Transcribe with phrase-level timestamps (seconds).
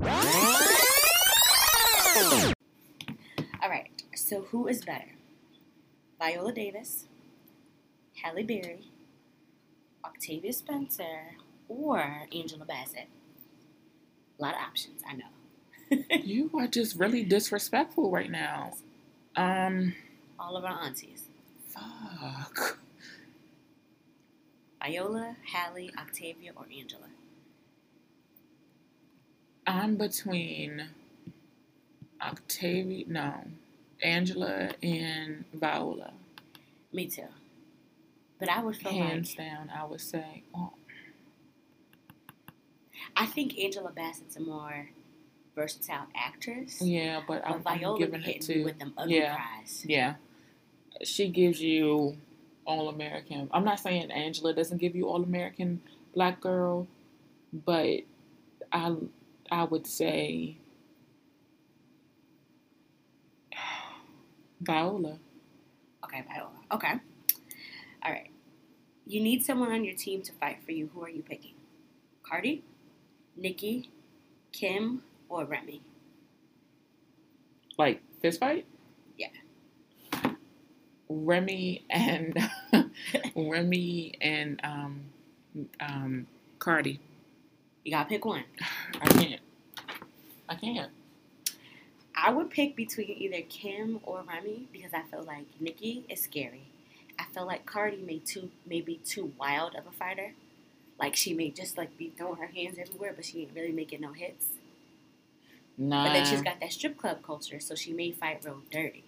[0.00, 0.08] All
[3.68, 3.90] right.
[4.14, 5.12] So who is better?
[6.18, 7.06] Viola Davis,
[8.22, 8.90] Halle Berry,
[10.04, 11.36] Octavia Spencer,
[11.68, 13.08] or Angela Bassett?
[14.38, 16.04] A lot of options, I know.
[16.22, 18.74] you are just really disrespectful right now.
[19.36, 19.94] Um,
[20.38, 21.24] All of our aunties.
[21.68, 22.78] fuck.
[24.82, 27.08] Viola, Halle, Octavia, or Angela?
[29.68, 30.88] I'm between
[32.22, 33.34] Octavia, no,
[34.02, 36.12] Angela and Viola.
[36.90, 37.24] Me too.
[38.38, 40.42] But I would feel Hands like down, I would say.
[40.54, 40.72] Oh,
[43.14, 44.88] I think Angela Bassett's a more
[45.54, 46.80] versatile actress.
[46.80, 49.34] yeah, but I'm, But I'm Viola giving it to with them ugly yeah.
[49.36, 49.84] cries.
[49.86, 50.14] Yeah.
[51.04, 52.16] She gives you
[52.64, 53.50] all American.
[53.52, 55.82] I'm not saying Angela doesn't give you all American
[56.14, 56.86] black girl,
[57.52, 58.00] but
[58.72, 58.96] I
[59.50, 60.58] I would say
[64.60, 65.18] Viola.
[66.04, 66.50] Okay, Viola.
[66.72, 66.92] Okay.
[68.04, 68.30] All right.
[69.06, 70.90] You need someone on your team to fight for you.
[70.94, 71.54] Who are you picking?
[72.22, 72.62] Cardi,
[73.36, 73.90] Nikki,
[74.52, 75.80] Kim, or Remy?
[77.78, 78.66] Like fist fight?
[79.16, 79.28] Yeah.
[81.08, 82.36] Remy and
[83.36, 85.00] Remy and um
[85.80, 86.26] um
[86.58, 87.00] Cardi.
[87.88, 88.44] You gotta pick one.
[89.00, 89.40] I can't.
[90.46, 90.90] I can't.
[92.14, 96.64] I would pick between either Kim or Remy because I feel like Nikki is scary.
[97.18, 100.34] I feel like Cardi may too may be too wild of a fighter.
[101.00, 104.02] Like she may just like be throwing her hands everywhere, but she ain't really making
[104.02, 104.48] no hits.
[105.78, 106.04] Nah.
[106.04, 109.04] But then she's got that strip club culture, so she may fight real dirty.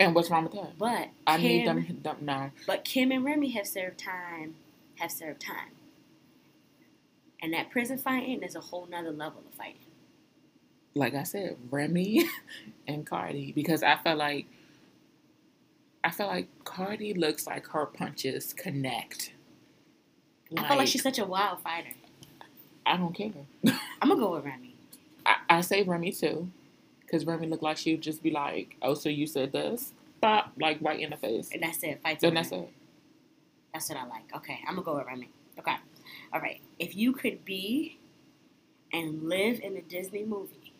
[0.00, 0.78] and what's wrong with that?
[0.78, 2.50] But I Kim, need them, them no.
[2.66, 4.56] But Kim and Remy have served time,
[4.96, 5.72] have served time.
[7.42, 9.80] And that prison fighting is a whole nother level of fighting.
[10.94, 12.28] Like I said, Remy
[12.88, 14.46] and Cardi because I felt like
[16.04, 19.32] I feel like Cardi looks like her punches connect.
[20.56, 21.90] I feel like she's such a wild fighter.
[22.86, 23.32] I don't care.
[24.02, 24.74] I'm gonna go with Remy.
[25.26, 26.50] I, I say Remy too,
[27.00, 30.78] because Remy looked like she'd just be like, "Oh, so you said this?" Stop, like
[30.80, 31.50] right in the face.
[31.52, 32.00] And that's it.
[32.02, 32.70] Fight Then that's it.
[33.72, 34.34] That's what I like.
[34.36, 35.28] Okay, I'm gonna go with Remy.
[35.58, 35.76] Okay.
[36.34, 36.60] All right.
[36.80, 37.98] If you could be
[38.92, 40.74] and live in a Disney movie,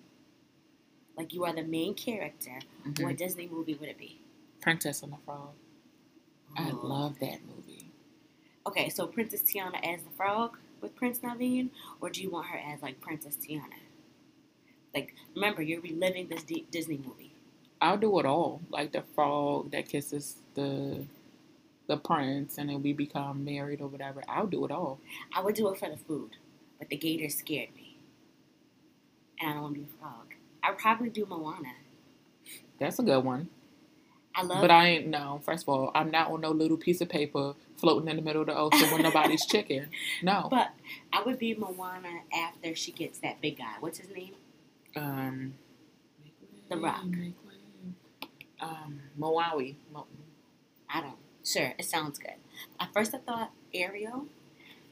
[1.17, 3.05] like you are the main character, Mhm.
[3.05, 4.21] what Disney movie would it be?
[4.61, 5.55] Princess and the Frog.
[6.57, 6.87] I Oh.
[6.87, 7.93] love that movie.
[8.67, 12.59] Okay, so Princess Tiana as the frog with Prince Naveen, or do you want her
[12.59, 13.79] as like Princess Tiana?
[14.95, 17.33] Like, remember, you're reliving this D- Disney movie.
[17.81, 21.07] I'll do it all, like the frog that kisses the
[21.87, 24.23] the prince, and then we become married or whatever.
[24.29, 25.01] I'll do it all.
[25.35, 26.37] I would do it for the food,
[26.79, 27.99] but the gator scared me,
[29.41, 30.35] and I don't want to be a frog.
[30.63, 31.75] I'd probably do Moana.
[32.79, 33.49] That's a good one.
[34.35, 34.61] I love.
[34.63, 35.41] But I ain't no.
[35.45, 38.43] First of all, I'm not on no little piece of paper floating in the middle
[38.43, 39.89] of the ocean with nobody's chicken.
[40.23, 40.49] No.
[40.51, 40.71] But
[41.13, 43.75] I would be Moana after she gets that big guy.
[43.81, 44.35] What's his name?
[44.97, 45.55] Um,
[46.69, 47.05] The Rock.
[48.61, 49.77] Um, Maui.
[49.93, 50.07] Mo-
[50.89, 51.17] I don't.
[51.45, 52.35] Sure, it sounds good.
[52.81, 54.27] At first, I thought Ariel,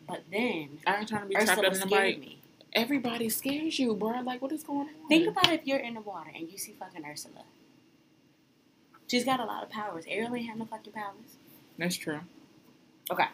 [0.07, 2.21] but then I ain't trying to be trapped Ursula in the bite.
[2.21, 2.39] me.
[2.75, 4.21] Everybody scares you, bro.
[4.21, 5.09] Like, what is going on?
[5.09, 7.45] Think about if you're in the water and you see fucking Ursula.
[9.09, 10.05] She's got a lot of powers.
[10.09, 11.37] Ariel ain't have no fucking powers.
[11.79, 12.21] That's true.
[13.11, 13.27] Okay.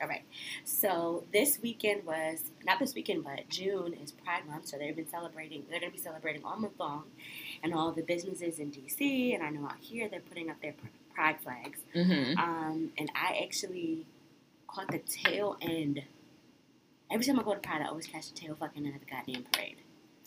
[0.00, 0.22] All right.
[0.64, 4.68] So this weekend was not this weekend, but June is Pride Month.
[4.68, 5.64] So they've been celebrating.
[5.70, 7.04] They're going to be celebrating all month long,
[7.62, 10.74] and all the businesses in DC and I know out here they're putting up their
[11.18, 11.80] Pride flags.
[11.96, 12.38] Mm-hmm.
[12.38, 14.06] Um, and I actually
[14.68, 16.04] caught the tail end.
[17.10, 19.06] Every time I go to Pride, I always catch the tail fucking end of the
[19.06, 19.78] goddamn parade.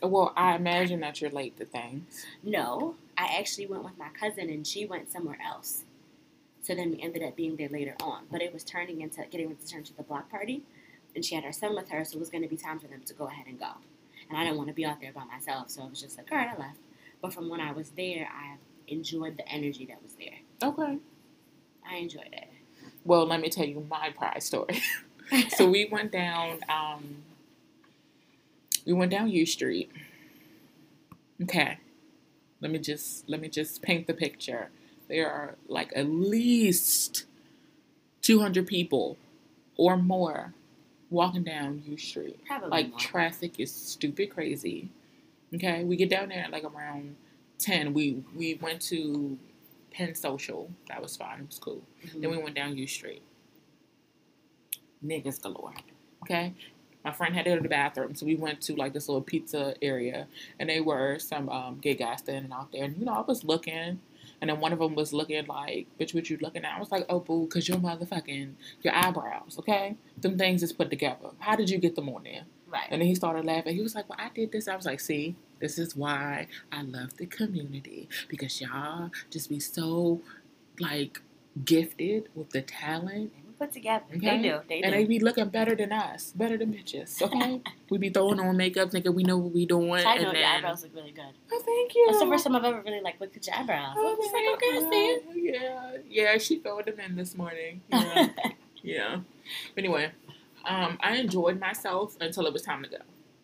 [0.04, 2.26] Well, I imagine that you're late to things.
[2.44, 5.86] No, I actually went with my cousin and she went somewhere else.
[6.62, 8.24] So then we ended up being there later on.
[8.30, 10.62] But it was turning into getting ready to turn to the block party.
[11.16, 12.88] And she had her son with her, so it was going to be time for
[12.88, 13.72] them to go ahead and go.
[14.28, 16.30] And I didn't want to be out there by myself, so I was just like,
[16.34, 16.80] all right, I left.
[17.22, 18.56] But from when I was there, I
[18.88, 20.40] enjoyed the energy that was there.
[20.64, 20.98] Okay.
[21.90, 22.48] I enjoyed it.
[23.04, 24.82] Well, let me tell you my pride story.
[25.56, 26.60] so we went down.
[26.70, 27.24] Um,
[28.86, 29.92] we went down U Street.
[31.42, 31.78] Okay.
[32.62, 34.70] Let me just let me just paint the picture.
[35.10, 37.26] There are like at least
[38.22, 39.18] two hundred people
[39.78, 40.54] or more
[41.10, 42.40] walking down U Street.
[42.46, 43.00] Probably Like more.
[43.00, 44.90] traffic is stupid crazy.
[45.56, 47.16] Okay, we get down there at like around
[47.58, 47.94] ten.
[47.94, 49.38] We we went to
[49.92, 50.72] Penn Social.
[50.88, 51.42] That was fine.
[51.42, 51.84] It was cool.
[52.06, 52.22] Mhm.
[52.22, 53.22] Then we went down U Street.
[55.04, 55.74] Niggas galore.
[56.24, 56.54] Okay?
[57.04, 59.24] My friend had to go to the bathroom, so we went to like this little
[59.24, 60.28] pizza area,
[60.60, 62.84] and they were some um, gay guys standing out there.
[62.84, 64.00] And you know, I was looking,
[64.40, 66.92] and then one of them was looking like, "Bitch, what you looking at?" I was
[66.92, 68.54] like, "Oh, boo, cause your motherfucking
[68.84, 69.96] your eyebrows, okay?
[70.16, 71.32] Them things is put together.
[71.40, 72.88] How did you get them on there?" Right.
[72.90, 73.76] And then he started laughing.
[73.76, 76.82] He was like, "Well, I did this." I was like, "See, this is why I
[76.84, 80.22] love the community because y'all just be so
[80.80, 81.22] like
[81.66, 84.06] gifted with the talent." Were put together.
[84.16, 84.20] Okay.
[84.20, 84.60] They do.
[84.68, 84.86] They do.
[84.86, 87.22] And they be looking better than us, better than bitches.
[87.32, 90.32] Okay, we be throwing on makeup, thinking we know what we doing, I and know
[90.32, 91.34] then your eyebrows look really good.
[91.52, 92.06] oh, thank you.
[92.10, 93.94] That's the first time I've ever really like looked at your eyebrows.
[93.96, 95.26] I Oh, was like, okay, I see it.
[95.30, 95.98] oh, Yeah,
[96.34, 96.38] yeah.
[96.40, 97.82] She filled them in this morning.
[97.90, 98.30] Yeah,
[98.82, 99.20] yeah.
[99.78, 100.12] Anyway,
[100.66, 102.98] um, I enjoyed myself until it was time to go.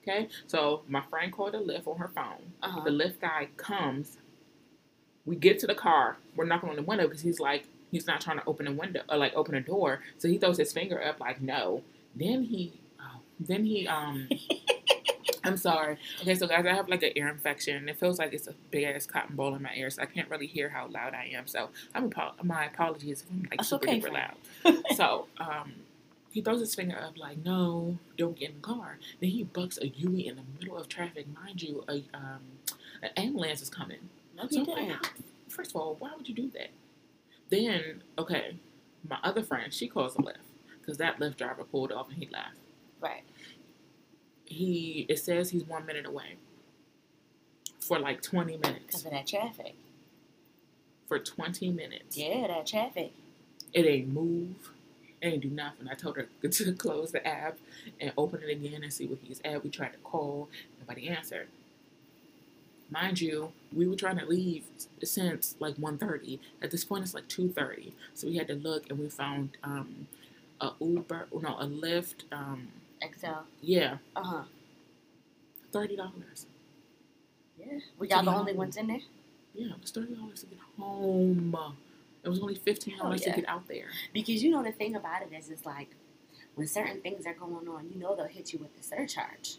[0.04, 2.54] Okay, so my friend called a Lyft on her phone.
[2.64, 2.82] uh-huh.
[2.86, 4.18] The Lyft guy comes.
[5.26, 6.18] We get to the car.
[6.36, 9.02] We're knocking on the window because he's like, he's not trying to open a window
[9.10, 10.00] or like open a door.
[10.18, 11.84] So he throws his finger up like no.
[12.16, 14.30] Then he, oh, then he, um,
[15.44, 15.98] I'm sorry.
[16.22, 17.88] Okay, so guys, I have like an ear infection.
[17.90, 20.30] It feels like it's a big ass cotton ball in my ear, so I can't
[20.30, 21.48] really hear how loud I am.
[21.48, 24.84] So I'm apo- my apologies if I'm like That's super okay, duper loud.
[24.96, 25.74] So, um,
[26.32, 28.98] he throws his finger up like, no, don't get in the car.
[29.20, 31.26] Then he bucks a Yui in the middle of traffic.
[31.34, 32.42] Mind you, a um,
[33.02, 34.10] an ambulance is coming.
[34.36, 35.02] no, So like, how-
[35.50, 36.70] first of all, why would you do that?
[37.50, 38.58] Then, okay,
[39.10, 40.36] my other friend, she calls a Lyft
[40.82, 42.56] because that Lyft driver pulled off and he left.
[43.00, 43.24] Right.
[44.46, 46.36] He, it says he's one minute away
[47.80, 48.80] for like 20 minutes.
[48.86, 49.34] Because minutes.
[49.34, 49.76] of that traffic.
[51.08, 52.18] For 20 minutes.
[52.18, 53.14] Yeah, that traffic.
[53.74, 54.56] It ain't move.
[55.22, 55.88] Ain't do nothing.
[55.90, 57.58] I told her to close the app
[58.00, 59.64] and open it again and see what he's at.
[59.64, 60.50] We tried to call,
[60.80, 61.48] nobody answered.
[62.90, 64.64] Mind you, we were trying to leave
[65.04, 66.40] since like 1.30.
[66.62, 67.92] At this point, it's like 2.30.
[68.14, 70.08] So we had to look and we found um,
[70.62, 72.24] a Uber, no, a Lyft.
[72.32, 72.70] Um,
[73.02, 73.28] XL.
[73.62, 74.44] yeah, Uh huh.
[75.74, 76.46] $30.
[77.60, 77.80] Yeah.
[78.00, 79.02] We y'all the only ones in there?
[79.54, 81.56] Yeah, it was $30 to get home.
[82.24, 83.18] It was only $15 Hell yeah.
[83.18, 83.88] to get out there.
[84.14, 85.96] Because you know the thing about it is, it's like
[86.56, 89.58] when certain things are going on, you know they'll hit you with the surcharge.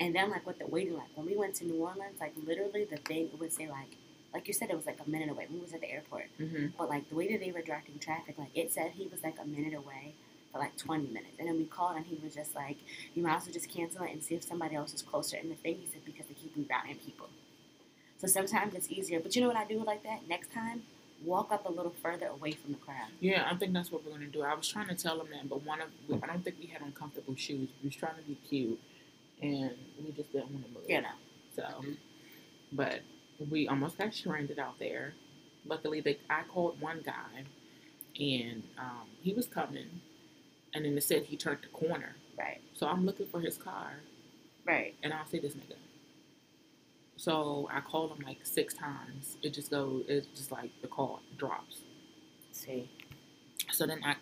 [0.00, 2.84] And then like with the waiting, like when we went to New Orleans, like literally
[2.84, 3.96] the thing would say like,
[4.32, 5.46] like you said, it was like a minute away.
[5.50, 8.36] We was at the airport, hmm but like the way that they were directing traffic,
[8.38, 10.14] like it said he was like a minute away
[10.52, 11.34] for like 20 minutes.
[11.38, 12.78] And then we called and he was just like,
[13.14, 15.36] you might as well just cancel it and see if somebody else is closer.
[15.36, 17.28] And the thing he said, because they keep rerouting people.
[18.18, 19.20] So sometimes it's easier.
[19.20, 20.28] But you know what I do like that?
[20.28, 20.82] Next time,
[21.24, 23.08] walk up a little further away from the crowd.
[23.20, 24.42] Yeah, I think that's what we're gonna do.
[24.42, 25.88] I was trying to tell him that, but one of
[26.22, 27.68] I don't think we had uncomfortable shoes.
[27.82, 28.80] We was trying to be cute,
[29.42, 29.72] and
[30.04, 30.84] we just didn't want to move.
[30.88, 31.08] You know.
[31.56, 31.64] So,
[32.72, 33.00] but
[33.50, 35.14] we almost got stranded out there.
[35.66, 37.44] Luckily, they I called one guy,
[38.20, 40.00] and um, he was coming,
[40.74, 42.14] and then it said he turned the corner.
[42.38, 42.60] Right.
[42.74, 43.94] So I'm looking for his car,
[44.64, 44.94] Right.
[45.02, 45.74] and I see this nigga.
[47.18, 49.36] So I called him like six times.
[49.42, 50.04] It just goes.
[50.08, 51.80] It's just like the call drops.
[52.52, 52.88] See.
[53.72, 54.14] So then I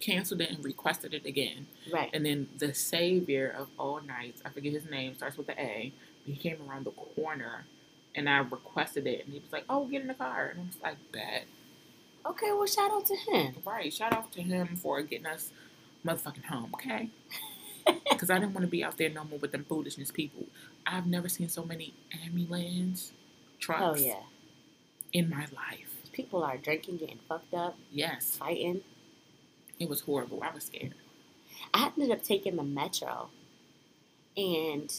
[0.00, 1.68] canceled it and requested it again.
[1.92, 2.10] Right.
[2.12, 5.92] And then the savior of all nights, I forget his name, starts with the A.
[6.26, 7.66] He came around the corner
[8.14, 10.48] and I requested it and he was like, Oh, get in the car.
[10.48, 11.44] And I was like, Bet.
[12.26, 13.54] Okay, well, shout out to him.
[13.64, 13.92] Right.
[13.92, 15.52] Shout out to him for getting us
[16.04, 17.10] motherfucking home, okay?
[18.10, 20.44] Because I didn't want to be out there no more with them foolishness people.
[20.86, 21.94] I've never seen so many
[22.24, 23.12] ambulance
[23.58, 24.20] trucks Oh, yeah.
[25.12, 25.96] in my life.
[26.12, 28.36] People are drinking, getting fucked up, Yes.
[28.36, 28.82] fighting.
[29.78, 30.42] It was horrible.
[30.42, 30.94] I was scared.
[31.72, 33.30] I ended up taking the metro,
[34.36, 34.92] and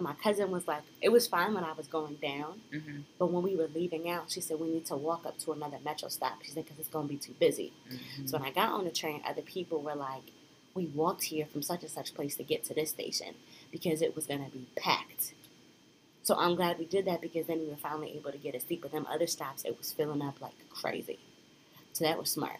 [0.00, 3.42] my cousin was like, it was fine when I was going down, hmm but when
[3.42, 6.42] we were leaving out, she said, we need to walk up to another metro stop.
[6.42, 7.72] She said, because it's going to be too busy.
[7.88, 10.22] hmm So when I got on the train, other people were like,
[10.76, 13.34] we walked here from such and such place to get to this station
[13.72, 15.32] because it was going to be packed.
[16.22, 18.60] So I'm glad we did that because then we were finally able to get a
[18.60, 18.82] seat.
[18.82, 21.18] But them other stops, it was filling up like crazy.
[21.92, 22.58] So that was smart.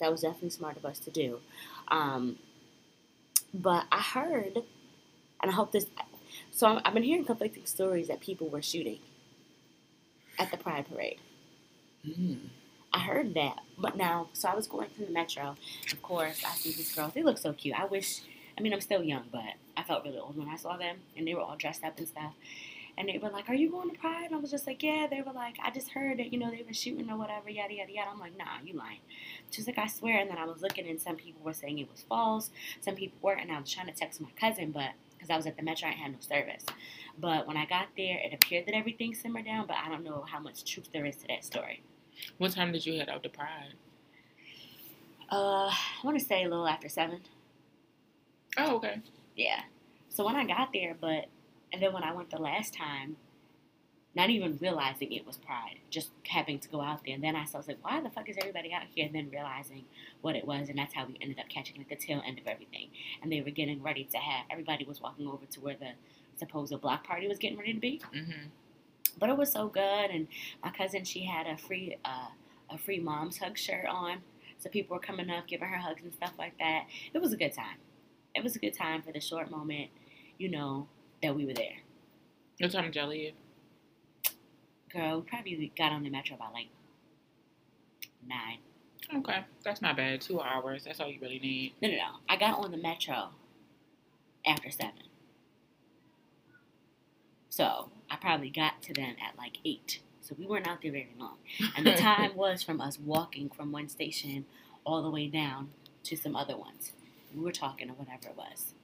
[0.00, 1.40] That was definitely smart of us to do.
[1.88, 2.38] Um,
[3.52, 4.58] but I heard,
[5.42, 5.86] and I hope this.
[6.50, 9.00] So I'm- I've been hearing conflicting stories that people were shooting
[10.38, 11.18] at the Pride Parade.
[12.06, 12.48] Mm.
[12.98, 15.54] I heard that, but now, so I was going to the metro.
[15.92, 17.12] Of course, I see these girls.
[17.14, 17.78] They look so cute.
[17.78, 18.22] I wish.
[18.58, 21.24] I mean, I'm still young, but I felt really old when I saw them, and
[21.24, 22.32] they were all dressed up and stuff.
[22.96, 25.06] And they were like, "Are you going to Pride?" And I was just like, "Yeah."
[25.08, 27.72] They were like, "I just heard that you know they were shooting or whatever, yada
[27.72, 28.98] yada yada." I'm like, "Nah, you lying."
[29.52, 31.78] She was like, "I swear." And then I was looking, and some people were saying
[31.78, 32.50] it was false.
[32.80, 35.46] Some people weren't, and I was trying to text my cousin, but because I was
[35.46, 36.66] at the metro, I had no service.
[37.16, 40.24] But when I got there, it appeared that everything simmered down, but I don't know
[40.28, 41.82] how much truth there is to that story.
[42.38, 43.74] What time did you head out to Pride?
[45.30, 47.20] Uh, I want to say a little after seven.
[48.56, 49.00] Oh, okay.
[49.36, 49.60] Yeah.
[50.08, 51.26] So when I got there, but
[51.72, 53.16] and then when I went the last time,
[54.14, 57.14] not even realizing it was Pride, just having to go out there.
[57.14, 59.06] And then I was like, why the fuck is everybody out here?
[59.06, 59.84] And then realizing
[60.22, 62.46] what it was, and that's how we ended up catching like the tail end of
[62.46, 62.88] everything.
[63.22, 65.90] And they were getting ready to have everybody was walking over to where the
[66.36, 68.00] supposed block party was getting ready to be.
[68.14, 68.48] Mm-hmm.
[69.18, 70.28] But it was so good, and
[70.62, 72.28] my cousin she had a free uh,
[72.70, 74.18] a free mom's hug shirt on,
[74.58, 76.84] so people were coming up giving her hugs and stuff like that.
[77.12, 77.78] It was a good time.
[78.34, 79.90] It was a good time for the short moment,
[80.38, 80.88] you know,
[81.22, 81.78] that we were there.
[82.60, 83.34] What time did y'all leave?
[84.92, 86.68] Girl, we probably got on the metro by like
[88.26, 88.58] nine.
[89.14, 90.20] Okay, that's not bad.
[90.20, 90.84] Two hours.
[90.84, 91.72] That's all you really need.
[91.80, 92.10] No, no, no.
[92.28, 93.30] I got on the metro
[94.46, 95.07] after seven.
[97.48, 100.00] So I probably got to them at like eight.
[100.20, 101.36] So we weren't out there very long.
[101.76, 104.44] And the time was from us walking from one station
[104.84, 105.70] all the way down
[106.04, 106.92] to some other ones.
[107.34, 108.74] We were talking or whatever it was.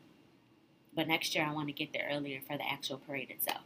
[0.94, 3.62] But next year I want to get there earlier for the actual parade itself.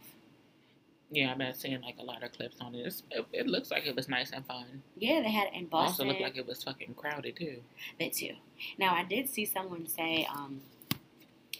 [1.11, 3.03] Yeah, I've been seeing like a lot of clips on this.
[3.11, 4.83] It, it looks like it was nice and fun.
[4.97, 5.89] Yeah, they had it in Boston.
[5.89, 7.63] Also looked like it was fucking crowded too.
[7.99, 8.35] That too.
[8.79, 10.61] Now I did see someone say, um,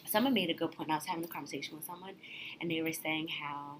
[0.09, 0.89] someone made a good point.
[0.91, 2.15] I was having a conversation with someone,
[2.59, 3.77] and they were saying how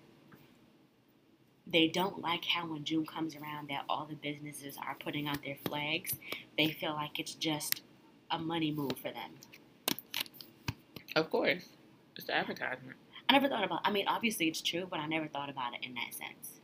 [1.67, 5.43] they don't like how when June comes around that all the businesses are putting out
[5.43, 6.13] their flags.
[6.57, 7.81] They feel like it's just
[8.31, 9.31] a money move for them.
[11.15, 11.65] Of course,
[12.15, 12.98] it's the advertisement.
[13.27, 13.81] I never thought about.
[13.83, 16.59] I mean, obviously it's true, but I never thought about it in that sense.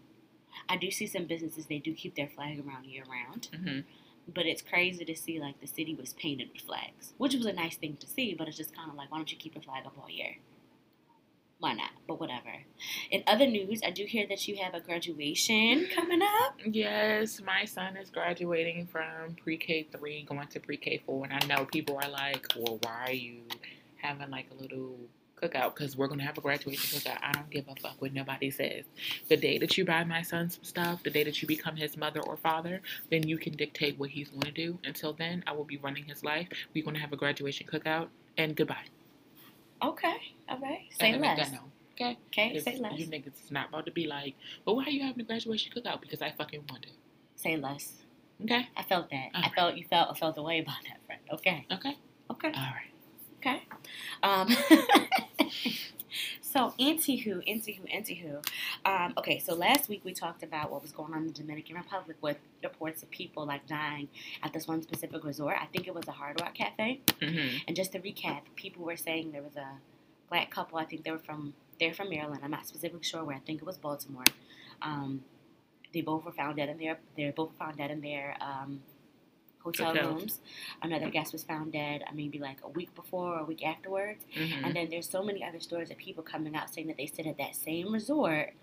[0.67, 3.79] I do see some businesses they do keep their flag around year round, hmm
[4.33, 7.53] but it's crazy to see like the city was painted with flags, which was a
[7.53, 8.33] nice thing to see.
[8.37, 10.37] But it's just kind of like, why don't you keep your flag up all year?
[11.59, 11.91] Why not?
[12.07, 12.51] But whatever.
[13.09, 16.59] In other news, I do hear that you have a graduation coming up.
[16.65, 21.65] Yes, my son is graduating from pre-K three, going to pre-K four, and I know
[21.65, 23.41] people are like, "Well, why are you
[24.01, 24.97] having like a little
[25.49, 25.75] cookout?
[25.75, 28.85] Because we're gonna have a graduation cookout." I don't give a fuck what nobody says.
[29.29, 31.97] The day that you buy my son some stuff, the day that you become his
[31.97, 34.79] mother or father, then you can dictate what he's going to do.
[34.83, 36.47] Until then, I will be running his life.
[36.73, 38.85] We're gonna have a graduation cookout, and goodbye.
[39.83, 40.15] Okay.
[40.49, 40.87] All right.
[40.99, 41.49] Say And less.
[41.49, 41.59] that.
[41.93, 42.17] Okay.
[42.27, 42.59] Okay.
[42.59, 42.97] Say less.
[42.99, 44.35] You niggas is not about to be like,
[44.65, 46.01] well, why are you having a graduation cookout?
[46.01, 46.91] Because I fucking want it.
[47.35, 47.93] Say less.
[48.43, 48.67] Okay.
[48.75, 49.29] I felt that.
[49.33, 49.53] I Alright.
[49.55, 51.21] felt you felt I felt the way about that, friend.
[51.31, 51.65] Okay.
[51.71, 51.97] Okay.
[52.31, 52.47] Okay.
[52.47, 52.91] All right.
[53.45, 53.61] Okay.
[54.23, 54.49] Um,
[56.41, 58.47] so, anywho, anywho, anywho.
[58.85, 61.75] Um, okay, so last week we talked about what was going on in the Dominican
[61.75, 64.07] Republic with reports of people like dying
[64.41, 65.57] at this one specific resort.
[65.61, 67.01] I think it was a Hard Rock Cafe.
[67.21, 67.57] Mm-hmm.
[67.67, 69.67] And just to recap, people were saying there was a
[70.29, 70.79] black couple.
[70.79, 72.41] I think they were from they're from Maryland.
[72.43, 73.35] I'm not specifically sure where.
[73.35, 74.23] I think it was Baltimore.
[74.81, 75.23] Um,
[75.93, 76.97] they both were found dead in their.
[77.15, 78.81] They both found dead in their um,
[79.65, 80.19] hotel Hotels.
[80.21, 80.39] rooms.
[80.81, 82.03] Another guest was found dead.
[82.07, 84.23] uh, Maybe like a week before or a week afterwards.
[84.37, 84.65] Mm-hmm.
[84.65, 87.27] And then there's so many other stories of people coming out saying that they stayed
[87.27, 88.53] at that same resort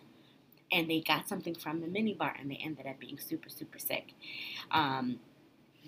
[0.70, 4.14] and they got something from the minibar and they ended up being super super sick.
[4.70, 5.18] Um,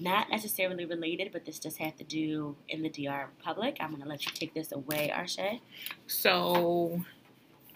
[0.00, 3.76] not necessarily related, but this just had to do in the DR Republic.
[3.80, 5.60] I'm gonna let you take this away, Arshay.
[6.08, 7.04] So,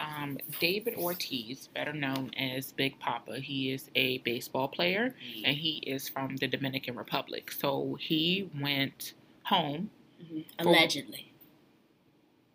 [0.00, 5.14] um, David Ortiz, better known as Big Papi, he is a baseball player
[5.45, 7.50] and he is from the Dominican Republic.
[7.52, 9.14] So he went
[9.45, 9.90] home.
[10.23, 10.45] Mhm.
[10.61, 11.33] Allegedly,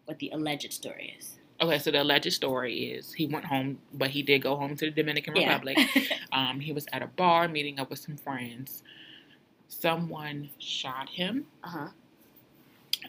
[0.06, 1.40] what the alleged story is.
[1.62, 4.86] Okay, so the alleged story is he went home, but he did go home to
[4.86, 5.48] the Dominican Yeah.
[5.54, 5.78] Republic.
[6.34, 8.82] Um, he was at a bar meeting up with some friends.
[9.68, 11.46] Someone shot him.
[11.64, 11.88] uh huh.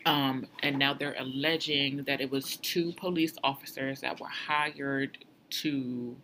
[0.06, 5.18] Um, and now they're alleging that it was two police officers that were hired
[5.50, 6.16] to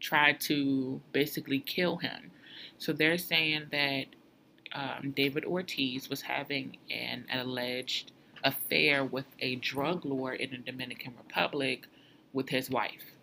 [0.00, 2.30] try to basically kill him.
[2.78, 4.06] So they're saying that
[4.74, 8.12] um, David Ortiz was having an alleged
[8.42, 11.86] affair with a drug lord in the Dominican Republic
[12.32, 13.13] with his wife.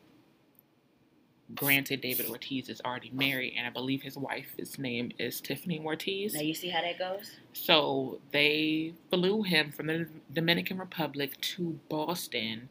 [1.55, 6.34] Granted, David Ortiz is already married, and I believe his wife's name is Tiffany Ortiz.
[6.34, 7.31] Now you see how that goes.
[7.53, 12.70] So they flew him from the Dominican Republic to Boston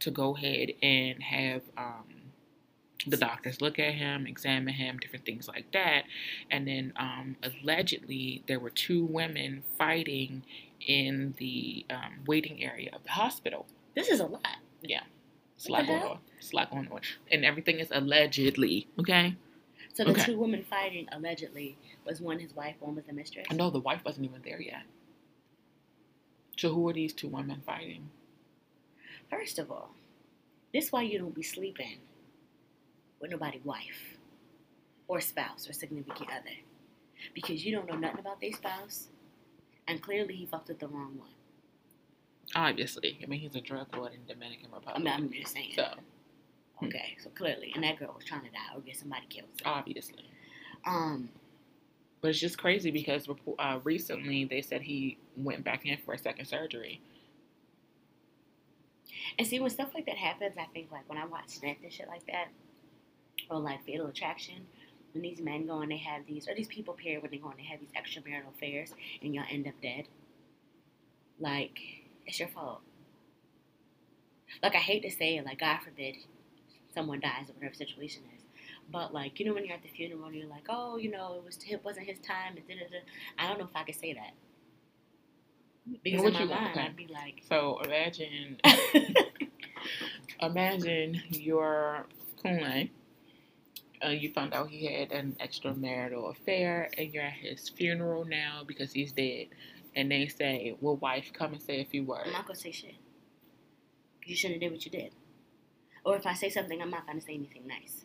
[0.00, 2.04] to go ahead and have um,
[3.06, 6.04] the doctors look at him, examine him, different things like that.
[6.50, 10.42] And then um, allegedly, there were two women fighting
[10.86, 13.66] in the um, waiting area of the hospital.
[13.94, 14.56] This is a lot.
[14.82, 15.19] It's
[15.68, 16.10] a What lot the going hell?
[16.12, 16.18] on.
[16.52, 17.00] Lot going on.
[17.30, 19.36] And everything is allegedly, okay?
[19.92, 20.24] So the Okay.
[20.24, 23.46] two women fighting allegedly was one his wife, one was the mistress.
[23.50, 24.82] I know the wife wasn't even there yet.
[26.56, 28.10] So who are these two women fighting?
[29.30, 29.94] First of all,
[30.72, 31.98] this why you don't be sleeping
[33.20, 34.16] with nobody wife
[35.08, 36.56] or spouse or significant other.
[37.34, 39.08] Because you don't know nothing about their spouse
[39.88, 41.28] and clearly he fucked with the wrong one.
[42.54, 45.04] Obviously, I mean he's a drug lord in the Dominican I Republic.
[45.04, 45.72] mean, I'm just saying.
[45.74, 45.94] so
[46.82, 49.48] Okay, so clearly, and that girl was trying to die or get somebody killed.
[49.62, 50.24] So, obviously,
[50.86, 51.28] um,
[52.22, 53.28] but it's just crazy because
[53.58, 57.00] uh, recently they said he went back in for a second surgery.
[59.38, 61.92] and see when stuff like that happens, I think like when I watch Snapped and
[61.92, 62.48] shit like that,
[63.50, 64.66] or like Fatal Attraction,
[65.12, 67.50] when these men go and they have these, or these people period when they go
[67.50, 68.92] and they have these extramarital affairs,
[69.22, 70.08] and y'all end up dead.
[71.38, 71.78] Like
[72.30, 72.80] it's your fault.
[74.62, 76.16] Like I hate to say it, like God forbid
[76.94, 78.42] someone dies or whatever situation is.
[78.90, 81.34] But like you know when you're at the funeral and you're like, oh, you know,
[81.38, 82.98] it was it wasn't his time and da da da.
[83.38, 84.32] I don't know if I could say that
[86.02, 86.80] because in my mind Okay.
[86.80, 88.58] I'd be like, So imagine,
[90.42, 92.06] imagine your
[92.44, 92.90] Kunle.
[94.04, 98.62] Uh, you found out he had an extramarital affair, and you're at his funeral now
[98.66, 99.48] because he's dead.
[99.94, 102.70] And they say, "Will wife come and say a few words?" I'm not gonna say
[102.70, 102.94] shit.
[104.24, 105.12] You shouldn't have did what you did.
[106.04, 108.04] Or if I say something, I'm not gonna say anything nice.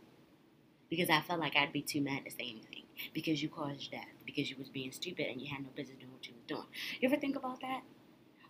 [0.90, 2.84] Because I felt like I'd be too mad to say anything.
[3.14, 4.08] Because you caused death.
[4.26, 6.68] Because you was being stupid and you had no business doing what you was doing.
[7.00, 7.82] You ever think about that?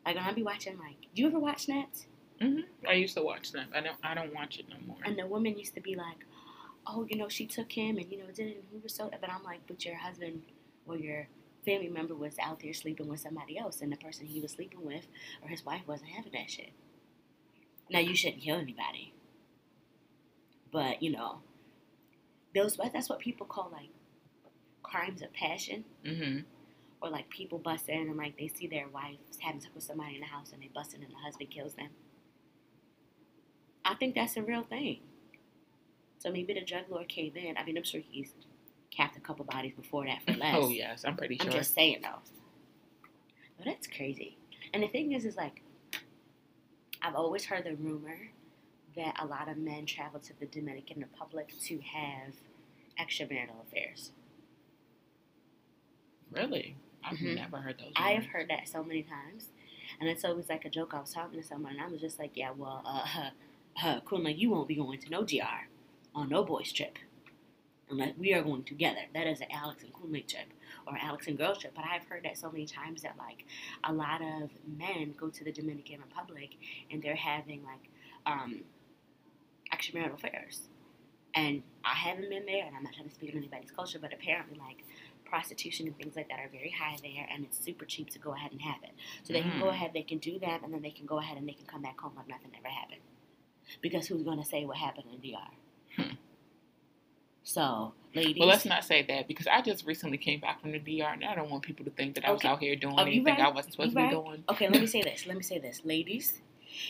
[0.06, 2.06] Like when I be watching, like, do you ever watch Snaps?
[2.40, 3.70] hmm I used to watch them.
[3.74, 3.98] I don't.
[4.04, 4.98] I don't watch it no more.
[5.04, 6.26] And the woman used to be like,
[6.86, 9.10] oh, you know, she took him and, you know, did it and he was so.
[9.10, 10.44] But I'm like, but your husband
[10.86, 11.28] or your
[11.66, 14.86] family member was out there sleeping with somebody else and the person he was sleeping
[14.86, 15.08] with
[15.42, 16.72] or his wife wasn't having that shit.
[17.90, 19.14] Now, you shouldn't kill anybody.
[20.72, 21.40] But, you know,
[22.56, 23.90] those that's what people call like
[24.84, 25.86] crimes of passion.
[26.06, 26.40] hmm
[27.02, 30.16] Or like people bust in and like they see their wife having sex with somebody
[30.16, 31.90] in the house and they bust in and the husband kills them.
[33.86, 35.00] I think that's a real thing.
[36.20, 37.58] So maybe the drug lord came in.
[37.58, 38.34] I mean, I'm sure he's
[38.96, 40.56] capped a couple bodies before that for less.
[40.56, 41.48] Oh yes, I'm pretty sure.
[41.48, 42.20] I'm just saying though.
[43.58, 44.38] But that's crazy.
[44.74, 45.62] And the thing is, is like,
[47.02, 48.18] I've always heard the rumor
[48.96, 52.34] that a lot of men travel to the Dominican Republic to have
[53.00, 54.12] extramarital affairs.
[56.32, 57.36] Really, I've Mhm.
[57.36, 57.94] never heard those.
[57.96, 59.50] I have heard that so many times,
[60.00, 60.94] and it's always like a joke.
[60.94, 63.30] I was talking to someone, and I was just like, "Yeah, well, uh,
[63.84, 65.68] uh, Kunle, you won't be going to no DR
[66.14, 66.98] on no boys trip
[67.90, 69.02] unless we are going together.
[69.14, 70.48] That is an Alex and Kunle trip
[70.88, 73.46] or Alex and girls trip." But I've heard that so many times that like
[73.84, 76.52] a lot of men go to the Dominican Republic
[76.92, 77.90] and they're having like
[78.26, 78.62] um,
[79.74, 80.62] extramarital affairs.
[81.36, 84.14] And I haven't been there, and I'm not trying to speak on anybody's culture, but
[84.14, 84.84] apparently, like
[85.26, 88.34] prostitution and things like that are very high there, and it's super cheap to go
[88.34, 88.92] ahead and have it.
[89.24, 89.72] So they can go Mm.
[89.76, 91.82] ahead, they can do that, and then they can go ahead and they can come
[91.82, 93.02] back home like nothing ever happened.
[93.82, 95.52] Because who's going to say what happened in DR?
[97.46, 98.40] So, ladies.
[98.42, 101.26] Well, let's not say that because I just recently came back from the DR, and
[101.26, 102.50] I don't want people to think that I was Okay.
[102.50, 103.42] out here doing Oh, anything right.
[103.42, 104.46] I wasn't supposed You to be doing.
[104.50, 105.28] Okay, let me say this.
[105.28, 105.82] Let me say this.
[105.86, 106.42] Ladies,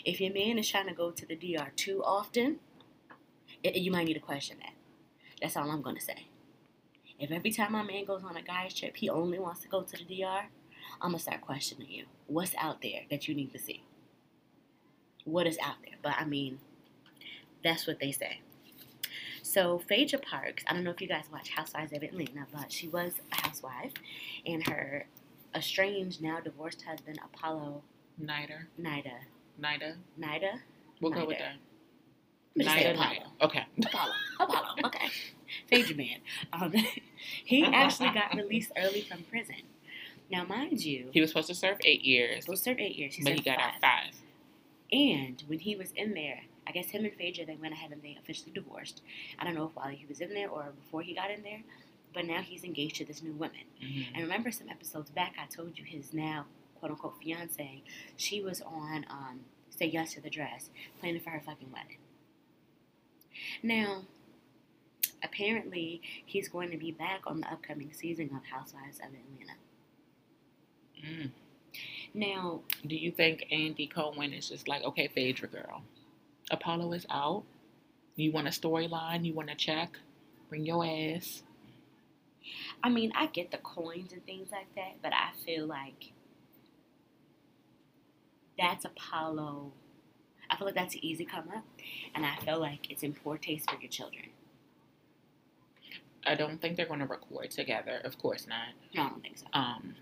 [0.06, 2.60] if your man is trying to go to the DR too often,
[3.64, 4.74] it, you might need to question that.
[5.42, 6.28] That's all I'm going to say.
[7.20, 9.84] If every time my man goes on a guy's trip, he only wants to go
[9.84, 10.48] to the DR,
[11.02, 12.06] I'm going to start questioning you.
[12.28, 13.84] What's out there that you need to see?
[15.26, 15.96] What is out there?
[16.04, 16.60] But I mean,
[17.64, 18.42] that's what they say.
[19.56, 22.90] So Phaedra Parks, I don't know if you guys watch Housewives of Atlanta, but she
[22.90, 23.94] was a housewife,
[24.46, 25.06] and her
[25.56, 27.82] estranged, now divorced husband Apollo
[28.22, 29.14] Nida, Nida.
[29.58, 29.96] Nida.
[30.20, 30.60] Nida?
[31.00, 31.54] We'll go with that.
[32.58, 33.32] Let's just say Nida, Apollo.
[33.44, 33.66] Okay.
[33.86, 34.12] Apollo.
[34.42, 34.68] Apollo.
[34.88, 35.08] Okay.
[35.70, 36.18] Phaedra man.
[36.52, 36.74] Um,
[37.46, 39.62] he actually got released early from prison.
[40.30, 43.16] Now, mind you, He was supposed to serve eight he years, was served eight years.
[43.16, 43.68] He but he got five.
[43.68, 44.22] out five.
[44.92, 48.02] And when he was in there, I guess him and Phaedra, they went ahead and
[48.02, 49.02] they officially divorced.
[49.40, 51.62] I don't know if while he was in there or before he got in there,
[52.14, 53.66] but now he's engaged to this new woman.
[53.82, 54.08] Mhm.
[54.14, 57.82] And remember some episodes back, I told you his now quote unquote fiance,
[58.18, 61.98] she was on um, Say Yes to the Dress, planning for her fucking wedding.
[63.62, 64.04] Now,
[65.24, 69.58] apparently, he's going to be back on the upcoming season of Housewives of Atlanta.
[71.04, 71.32] Mm.
[72.14, 75.84] Now, Do you think Andy Cohen is just like, okay, Phaedra girl,
[76.52, 77.44] Apollo is out.
[78.16, 79.26] You want a storyline?
[79.26, 79.98] You want to check?
[80.50, 81.44] Bring your ass.
[82.84, 86.12] I mean, I get the coins and things like that, but I feel like
[88.58, 89.72] that's Apollo.
[90.50, 91.66] I feel like that's an easy come up,
[92.14, 94.26] and I feel like it's in poor taste for your children.
[96.26, 98.02] I don't think they're going to record together.
[98.04, 98.70] Of course not.
[98.96, 99.46] No, I don't think so.
[99.54, 99.96] Um,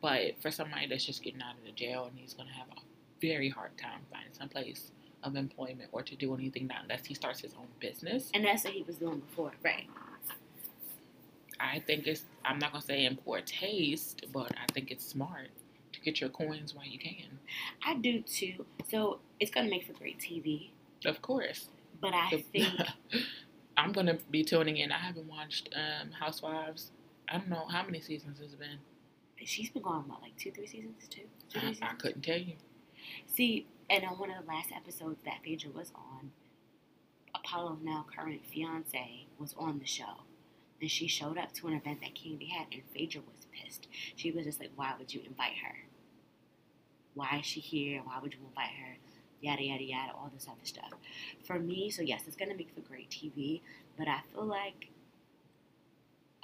[0.00, 2.68] but for somebody that's just getting out of the jail and he's going to have
[2.68, 2.80] a
[3.20, 4.90] very hard time finding some place
[5.22, 8.30] of employment or to do anything not unless he starts his own business.
[8.34, 9.86] And that's what he was doing before, right?
[11.60, 15.48] I think it's I'm not gonna say in poor taste, but I think it's smart
[15.92, 17.38] to get your coins while you can.
[17.84, 18.64] I do too.
[18.90, 20.70] So it's gonna make for great TV.
[21.04, 21.68] Of course.
[22.00, 22.74] But I think
[23.76, 24.92] I'm gonna be tuning in.
[24.92, 26.90] I haven't watched um, Housewives.
[27.28, 28.78] I don't know how many seasons it's been.
[29.44, 31.90] she's been going what, like two, three seasons, two, two I, three seasons.
[31.90, 32.54] I couldn't tell you.
[33.26, 36.32] See, and on one of the last episodes that Phaedra was on,
[37.34, 40.24] Apollo's now current fiance was on the show.
[40.80, 43.88] And she showed up to an event that Kandi had, and Phaedra was pissed.
[44.14, 45.74] She was just like, Why would you invite her?
[47.14, 48.00] Why is she here?
[48.04, 48.96] Why would you invite her?
[49.40, 50.92] Yada, yada, yada, all this other stuff.
[51.44, 53.60] For me, so yes, it's going to make for great TV,
[53.96, 54.88] but I feel like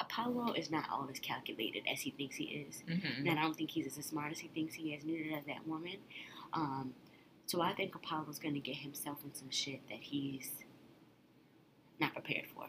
[0.00, 2.82] Apollo is not all as calculated as he thinks he is.
[2.88, 3.26] Mm-hmm.
[3.28, 5.66] And I don't think he's as smart as he thinks he is, neither does that
[5.66, 5.96] woman.
[6.52, 6.94] Um,
[7.46, 10.50] so I think Apollo's going to get himself in some shit that he's
[12.00, 12.66] not prepared for.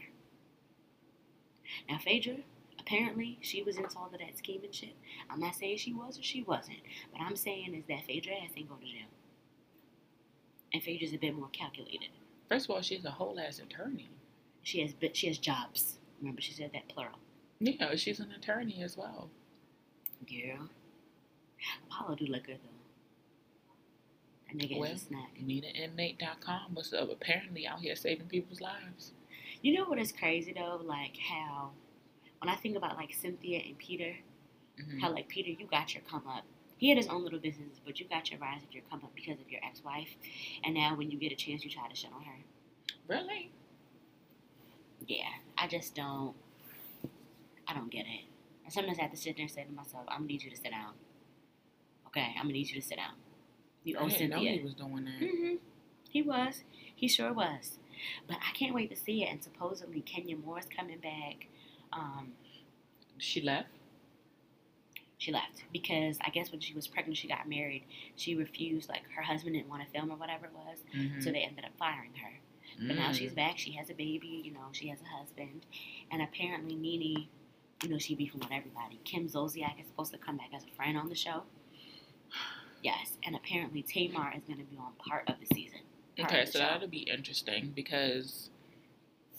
[1.89, 2.37] Now, Phaedra,
[2.79, 4.95] apparently, she was into all of that scheming shit.
[5.29, 6.79] I'm not saying she was or she wasn't,
[7.11, 9.07] but I'm saying is that Phaedra ass ain't go to jail.
[10.73, 12.09] And Phaedra's a bit more calculated.
[12.49, 14.09] First of all, she's a whole ass attorney.
[14.63, 15.97] She has but she has jobs.
[16.19, 17.17] Remember, she said that plural.
[17.59, 19.29] Yeah, she's an attorney as well.
[20.29, 20.69] Girl,
[21.89, 22.74] Apollo do look good though.
[24.47, 25.31] That nigga Well, is a snack.
[25.43, 29.11] MeetAnInmate.com was uh, apparently out here saving people's lives.
[29.61, 30.79] You know what is crazy though?
[30.83, 31.71] Like how
[32.39, 34.15] when I think about like Cynthia and Peter,
[34.79, 34.99] Mhm.
[35.01, 36.43] how like Peter, you got your come up.
[36.77, 39.15] He had his own little business, but you got your rise of your come up
[39.15, 40.09] because of your ex wife.
[40.63, 42.37] And now when you get a chance you try to shit on her.
[43.07, 43.51] Really?
[45.07, 45.29] Yeah.
[45.57, 46.35] I just don't
[47.67, 48.25] I don't get it.
[48.63, 50.49] And sometimes I have to sit there and say to myself, I'm gonna need you
[50.51, 50.93] to sit down.
[52.07, 53.13] Okay, I'm gonna need you to sit down.
[53.85, 54.51] You I owe know Cynthia.
[54.51, 55.13] he was doing that.
[55.29, 55.55] hmm
[56.09, 56.63] He was.
[56.95, 57.77] He sure was.
[58.27, 59.27] But I can't wait to see it.
[59.31, 61.47] And supposedly Kenya Moore's coming back.
[61.93, 62.33] Um,
[63.17, 63.69] She left.
[65.17, 67.83] she left because I guess when she was pregnant, she got married.
[68.17, 71.23] She refused, like her husband didn't want to film or whatever it was, Mhm.
[71.23, 72.33] so they ended up firing her.
[72.87, 73.15] But now Mm.
[73.15, 73.57] she's back.
[73.57, 74.41] She has a baby.
[74.43, 75.65] You know, she has a husband,
[76.11, 77.27] and apparently Nene,
[77.83, 78.99] you know, she beefing with everybody.
[79.05, 81.43] Kim Zolciak is supposed to come back as a friend on the show.
[82.81, 85.79] Yes, and apparently Tamar is going to be on part of the season.
[86.19, 86.65] Okay, the so show.
[86.65, 88.49] that'll be interesting because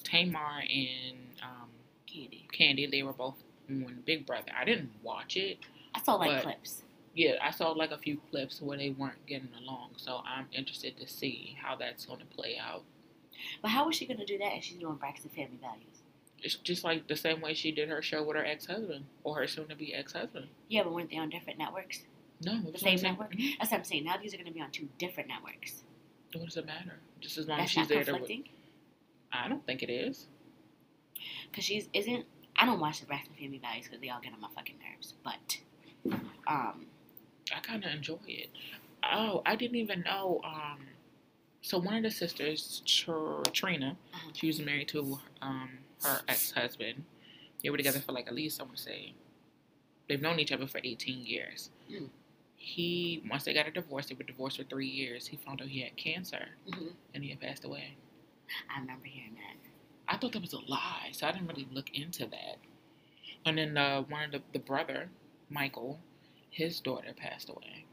[0.05, 1.69] Tamar and um,
[2.09, 2.45] Kandi.
[2.53, 3.37] Kandi, they were both
[3.69, 4.53] on Big Brother.
[4.59, 5.59] I didn't watch it.
[5.95, 6.83] I saw like clips.
[7.15, 10.99] Yeah, I saw like a few clips where they weren't getting along, so I'm interested
[10.99, 12.83] to see how that's going to play out.
[13.63, 16.03] But how is she going to do that if she's doing Braxton Family Values?
[16.43, 19.37] It's just like the same way she did her show with her ex husband or
[19.37, 20.49] her soon to be ex husband.
[20.69, 22.01] Yeah, but weren't they on different networks?
[22.43, 23.35] No, The same network?
[23.59, 24.05] That's what I'm saying.
[24.05, 25.83] Now these are going to be on two different networks.
[26.35, 26.99] What does it matter?
[27.21, 28.11] Just as long as she's there to.
[28.13, 28.45] conflicting.
[29.33, 30.27] I don't think it is.
[31.51, 32.25] Because she's isn't.
[32.57, 34.77] I don't watch the Rest Braxton Family Values because they all get on my fucking
[34.79, 35.15] nerves.
[35.25, 35.59] But,
[36.47, 36.87] um,
[37.55, 38.49] I kind of enjoy it.
[39.11, 40.41] Oh, I didn't even know.
[40.45, 40.79] Um,
[41.63, 44.31] so one of the sisters, Tr- Trina, Uh-huh.
[44.35, 45.71] she was married to um
[46.03, 47.05] her ex husband.
[47.63, 49.15] They were together for like at least I want to say
[50.09, 51.71] they've known each other for eighteen years.
[51.91, 52.09] Mm.
[52.67, 55.25] He once they got a divorce, they were divorced for three years.
[55.29, 56.91] He found out he had cancer mhm.
[57.15, 57.95] and he had passed away.
[58.75, 60.13] I remember hearing that.
[60.13, 62.57] I thought that was a lie, so I didn't really look into that.
[63.45, 65.09] And then uh, one of the, the brother,
[65.49, 66.01] Michael,
[66.51, 67.85] his daughter passed away.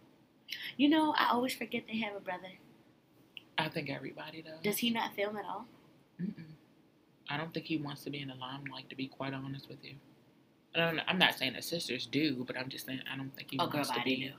[0.75, 2.53] You know, I always forget they have a brother.
[3.59, 4.59] I think everybody does.
[4.63, 5.65] Does he not film at all?
[6.19, 6.45] Mm-mm.
[7.29, 8.89] I don't think he wants to be in the limelight.
[8.89, 9.93] To be quite honest with you,
[10.73, 10.99] I don't.
[11.07, 13.67] I'm not saying that sisters do, but I'm just saying I don't think he Oh,
[13.67, 14.15] girl, wants to I be.
[14.27, 14.31] do.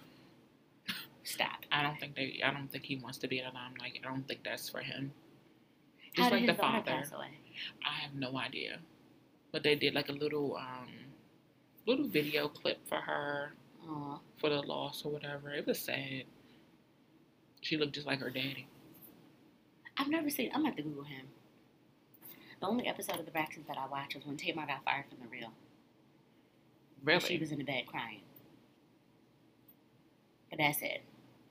[1.25, 1.65] Stop.
[1.73, 2.41] I don't think they.
[2.45, 3.99] I don't think he wants to be in the limelight.
[4.05, 5.11] I don't think that's for him.
[6.17, 6.91] How Just did like the father.
[6.91, 7.39] pass away?
[7.85, 8.79] I have no idea,
[9.51, 10.89] but they did like a little um,
[11.87, 13.55] little video clip for her
[13.89, 14.19] Aw.
[14.37, 15.51] for the loss or whatever.
[15.51, 16.25] It was sad.
[17.63, 18.67] She looked just like her daddy.
[19.97, 20.51] I've never seen.
[20.53, 21.27] I'm gonna have to Google him.
[22.61, 25.19] The only episode of the Braxtons that I watched was when Tamar got fired from
[25.21, 25.53] the Real.
[27.03, 27.21] Really?
[27.21, 28.21] She was in the bed crying.
[30.51, 31.03] But that's it.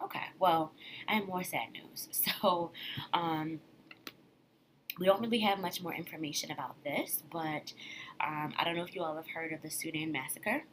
[0.03, 0.25] Okay.
[0.39, 0.73] Well,
[1.07, 2.09] I have more sad news.
[2.41, 2.71] So,
[3.13, 3.59] um,
[4.99, 7.73] we don't really have much more information about this, but
[8.21, 10.63] um, I don't know if you all have heard of the Sudan massacre.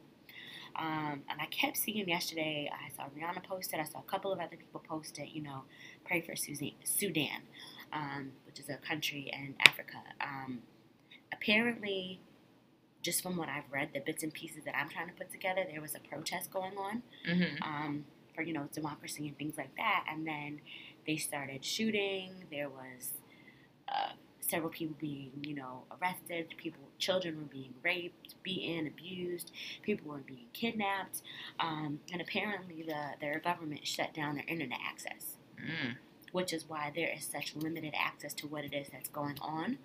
[0.75, 4.31] Um, and I kept seeing yesterday, I saw Rihanna post it, I saw a couple
[4.31, 5.63] of other people post it, you know,
[6.05, 7.41] pray for Sudan, Sudan
[7.93, 9.97] um, which is a country in Africa.
[10.21, 10.59] Um,
[11.33, 12.19] apparently,
[13.01, 15.65] just from what I've read, the bits and pieces that I'm trying to put together,
[15.69, 17.63] there was a protest going on Mm-hmm.
[18.41, 20.61] For you know democracy and things like that, and then
[21.05, 22.33] they started shooting.
[22.51, 23.11] There was
[23.87, 29.51] uh, several people being, you know, arrested, people, children were being raped, beaten, abused,
[29.81, 31.21] people were being kidnapped,
[31.59, 35.95] um, and apparently the their government shut down their internet access, Mm.
[36.31, 39.77] which is why there is such limited access to what it is that's going on.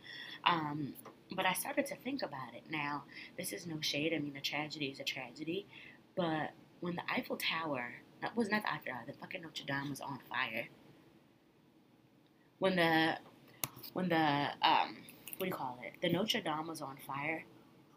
[0.44, 0.94] Um,
[1.34, 2.62] but I started to think about it.
[2.70, 3.02] Now,
[3.36, 4.14] this is no shade.
[4.14, 5.66] I mean, a tragedy is a tragedy,
[6.14, 10.00] but when the Eiffel Tower, that was not the Eiffel the fucking Notre Dame was
[10.00, 10.66] on fire.
[12.58, 13.18] When the
[13.92, 14.96] when the um
[15.36, 15.92] what do you call it?
[16.02, 17.44] The Notre Dame was on fire.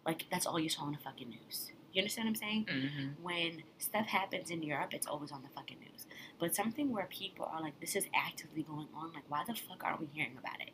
[0.05, 1.71] Like that's all you saw on the fucking news.
[1.93, 2.65] You understand what I'm saying?
[2.69, 6.05] hmm When stuff happens in Europe, it's always on the fucking news.
[6.39, 9.11] But something where people are like, this is actively going on.
[9.13, 10.69] Like, why the fuck aren't we hearing about it?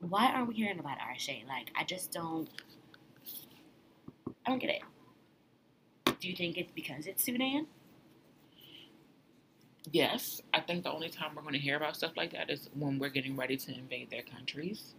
[0.00, 1.46] Why aren't we hearing about shit?
[1.46, 2.48] Like, I just don't.
[4.46, 4.82] I don't get it.
[6.18, 7.66] Do you think it's because it's Sudan?
[9.92, 12.68] Yes, I think the only time we're going to hear about stuff like that is
[12.74, 14.94] when we're getting ready to invade their countries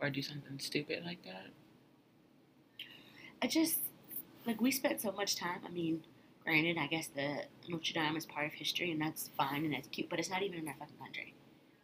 [0.00, 1.46] or do something stupid like that.
[3.42, 3.78] I just
[4.46, 5.60] like we spent so much time.
[5.66, 6.02] I mean,
[6.44, 9.88] granted, I guess the Notre Dame is part of history, and that's fine and that's
[9.88, 11.34] cute, but it's not even in our fucking country.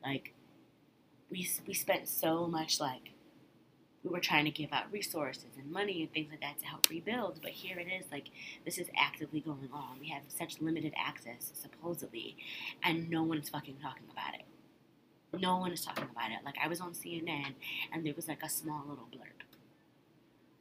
[0.02, 0.32] Like,
[1.30, 3.10] we we spent so much like
[4.02, 6.88] we were trying to give out resources and money and things like that to help
[6.88, 8.28] rebuild, but here it is like
[8.64, 9.98] this is actively going on.
[10.00, 12.36] We have such limited access, supposedly,
[12.82, 14.44] and no one is fucking talking about it.
[15.38, 16.38] No one is talking about it.
[16.44, 17.54] Like I was on CNN,
[17.92, 19.44] and there was like a small little blurb.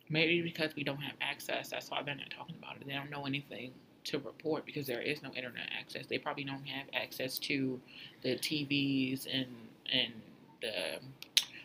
[0.09, 2.87] Maybe because we don't have access, that's why they're not talking about it.
[2.87, 3.71] They don't know anything
[4.05, 6.07] to report because there is no internet access.
[6.07, 7.79] They probably don't have access to
[8.21, 9.47] the TVs and
[9.91, 10.13] and
[10.61, 10.99] the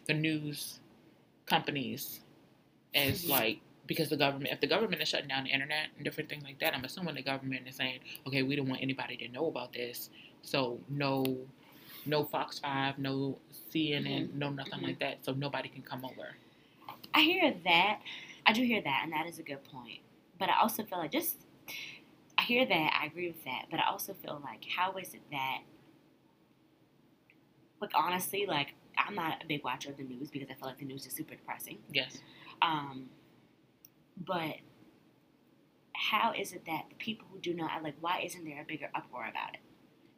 [0.06, 0.80] the news
[1.46, 2.20] companies
[2.94, 6.28] as like because the government if the government is shutting down the internet and different
[6.30, 9.28] things like that, I'm assuming the government is saying, okay, we don't want anybody to
[9.28, 10.11] know about this,
[10.42, 11.37] so no
[12.07, 13.38] no Fox Five, no
[13.72, 14.83] CNN, no nothing Mhm.
[14.83, 16.37] like that, so nobody can come over.
[17.14, 18.00] I hear that.
[18.46, 20.00] I do hear that, and that is a good point.
[20.38, 21.37] But I also feel like just,
[22.37, 22.98] I hear that.
[23.00, 23.66] I agree with that.
[23.70, 25.62] But I also feel like, how is it that,
[27.80, 30.78] like, honestly, like, I'm not a big watcher of the news because I feel like
[30.78, 31.78] the news is super depressing.
[31.92, 32.18] Yes.
[32.62, 33.07] Um,
[34.26, 34.57] but
[35.94, 38.88] how is it that the people who do not, like, why isn't there a bigger
[38.94, 39.61] uproar about it?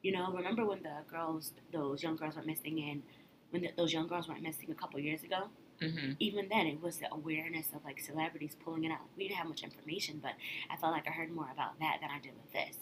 [0.03, 3.03] You know, remember when the girls, those young girls went missing in,
[3.51, 5.49] when the, those young girls went missing a couple years ago?
[5.81, 9.01] hmm even then it was the awareness of like celebrities pulling it out.
[9.17, 10.33] We didn't have much information, but
[10.71, 12.79] I felt like I heard more about that than I did with this.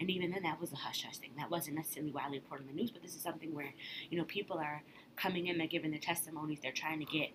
[0.00, 1.30] And even then, that was a hush hush thing.
[1.36, 3.72] That wasn't necessarily widely reported in the news, but this is something where
[4.10, 4.82] you know people are
[5.20, 7.30] coming in, they're giving their testimonies, they're trying to get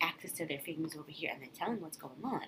[0.00, 2.44] access to their things over here, and they're telling what's going on.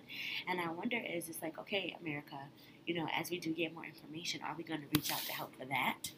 [0.49, 2.39] And I wonder, is it's like okay, America,
[2.87, 5.33] you know, as we do get more information, are we going to reach out to
[5.33, 6.13] help for that?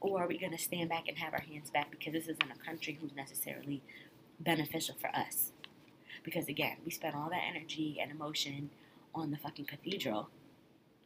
[0.00, 2.50] Or are we going to stand back and have our hands back because this isn't
[2.50, 3.82] a country who's necessarily
[4.40, 5.52] beneficial for us.
[6.24, 8.70] Because again, we spent all that energy and emotion
[9.14, 10.30] on the fucking cathedral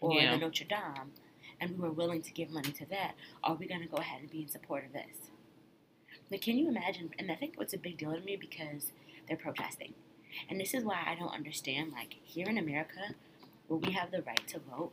[0.01, 0.33] or Yeah.
[0.33, 1.13] the Notre Dame,
[1.61, 3.15] and we were willing to give money to that.
[3.43, 5.31] Are we going to go ahead and be in support of this?
[6.31, 7.11] Like, can you imagine?
[7.19, 8.93] And I think it's a big deal to me because
[9.29, 9.95] they're protesting.
[10.49, 13.15] And this is why I don't understand, like, here in America,
[13.69, 14.93] where we have the right to vote,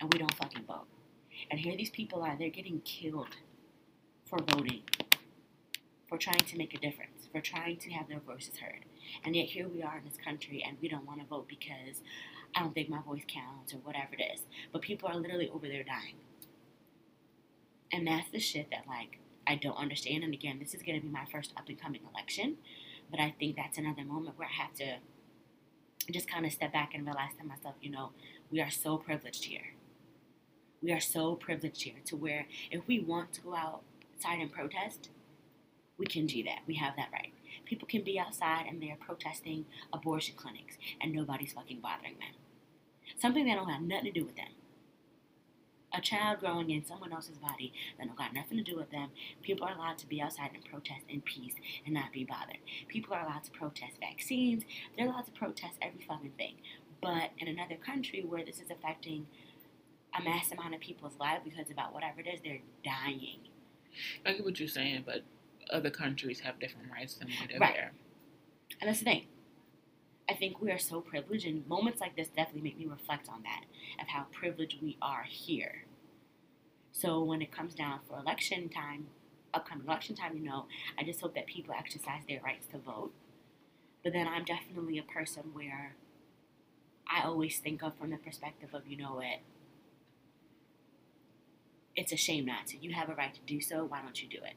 [0.00, 0.86] and we don't fucking vote.
[1.50, 3.36] And here these people are, they're getting killed
[4.24, 4.82] for voting
[6.12, 8.84] for trying to make a difference, for trying to have their voices heard.
[9.24, 12.02] And yet here we are in this country and we don't want to vote because
[12.54, 14.42] I don't think my voice counts or whatever it is.
[14.72, 16.16] But people are literally over there dying.
[17.90, 20.24] And that's the shit that like I don't understand.
[20.24, 22.56] And again, this is gonna be my first up and coming election.
[23.10, 24.96] But I think that's another moment where I have to
[26.10, 28.10] just kind of step back and realize to myself, you know,
[28.50, 29.74] we are so privileged here.
[30.82, 35.10] We are so privileged here to where if we want to go outside and protest,
[35.98, 36.60] we can do that.
[36.66, 37.32] We have that right.
[37.64, 42.34] People can be outside and they're protesting abortion clinics and nobody's fucking bothering them.
[43.20, 44.48] Something that don't have nothing to do with them.
[45.94, 49.10] A child growing in someone else's body that don't got nothing to do with them.
[49.42, 52.58] People are allowed to be outside and protest in peace and not be bothered.
[52.88, 54.62] People are allowed to protest vaccines.
[54.96, 56.54] They're allowed to protest every fucking thing.
[57.02, 59.26] But in another country where this is affecting
[60.18, 63.40] a mass amount of people's livelihoods about whatever it is, they're dying.
[64.24, 65.22] I get what you're saying, but
[65.70, 67.74] other countries have different rights than we do Right.
[67.74, 67.92] here.
[68.80, 69.26] And that's the thing.
[70.32, 73.42] I think we are so privileged, and moments like this definitely make me reflect on
[73.42, 73.64] that,
[74.00, 75.84] of how privileged we are here.
[76.90, 79.08] So when it comes down for election time,
[79.52, 80.64] upcoming election time, you know,
[80.98, 83.12] I just hope that people exercise their rights to vote.
[84.02, 85.96] But then I'm definitely a person where
[87.06, 89.40] I always think of from the perspective of, you know what,
[91.94, 92.78] it's a shame not to.
[92.78, 93.84] You have a right to do so.
[93.84, 94.54] Why don't you do it?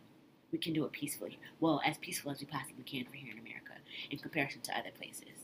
[0.55, 1.37] we can do it peacefully.
[1.59, 3.73] Well, as peaceful as we possibly can for here in America
[4.09, 5.34] in comparison to other places.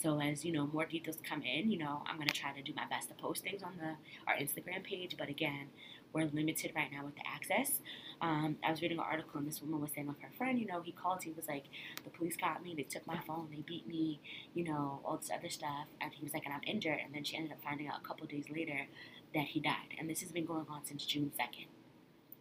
[0.00, 1.70] So as you know, more details come in.
[1.70, 3.94] You know, I'm gonna try to do my best to post things on the
[4.26, 5.16] our Instagram page.
[5.18, 5.68] But again,
[6.12, 7.80] we're limited right now with the access.
[8.20, 10.66] Um, I was reading an article and this woman was saying with her friend, you
[10.66, 11.64] know, he called, he was like,
[12.02, 14.20] the police got me, they took my phone, they beat me,
[14.54, 15.86] you know, all this other stuff.
[16.00, 16.98] And he was like, and I'm injured.
[17.04, 18.86] And then she ended up finding out a couple days later
[19.34, 19.94] that he died.
[19.98, 21.66] And this has been going on since June 2nd.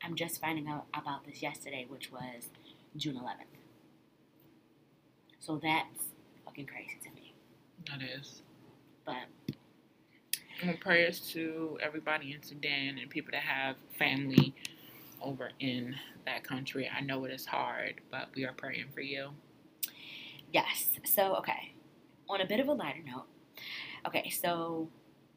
[0.04, 2.50] I'm just finding out about this yesterday, which was
[2.96, 3.58] June 11th.
[5.40, 6.10] So that's
[6.46, 6.97] fucking crazy
[7.90, 8.42] That is.
[9.06, 9.16] But
[10.62, 14.54] And prayers to everybody in Sudan and people that have family
[15.22, 15.96] over in
[16.26, 16.90] that country.
[16.96, 19.30] I know it is hard, but we are praying for you.
[20.52, 20.92] Yes.
[21.06, 21.74] So, okay.
[22.30, 23.26] On a bit of a lighter note,
[24.06, 24.90] okay, so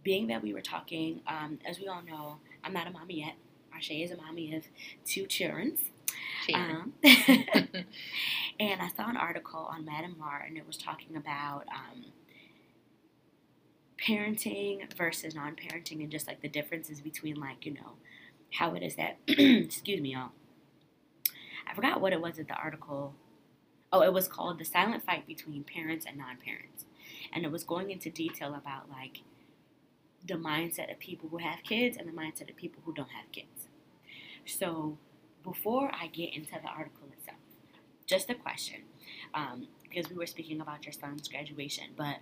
[0.03, 3.35] being that we were talking, um, as we all know, I'm not a mommy yet.
[3.73, 4.65] Marsha is a mommy of
[5.05, 5.77] two children.
[6.53, 12.07] Um, and I saw an article on Madame Noire, and it was talking about um,
[14.05, 17.95] parenting versus non parenting and just like the differences between, like, you know,
[18.53, 20.31] how it is that, excuse me, y'all.
[21.67, 23.15] I forgot what it was at the article.
[23.93, 26.85] Oh, it was called The Silent Fight Between Parents and Non Parents.
[27.33, 29.23] And it was going into detail about like
[30.27, 33.31] the mindset of people who have kids and the mindset of people who don't have
[33.33, 33.69] kids.
[34.45, 34.99] So,
[35.43, 37.39] before I get into the article itself,
[38.07, 38.81] just a question,
[39.33, 42.17] um, because we were speaking about your son's graduation, but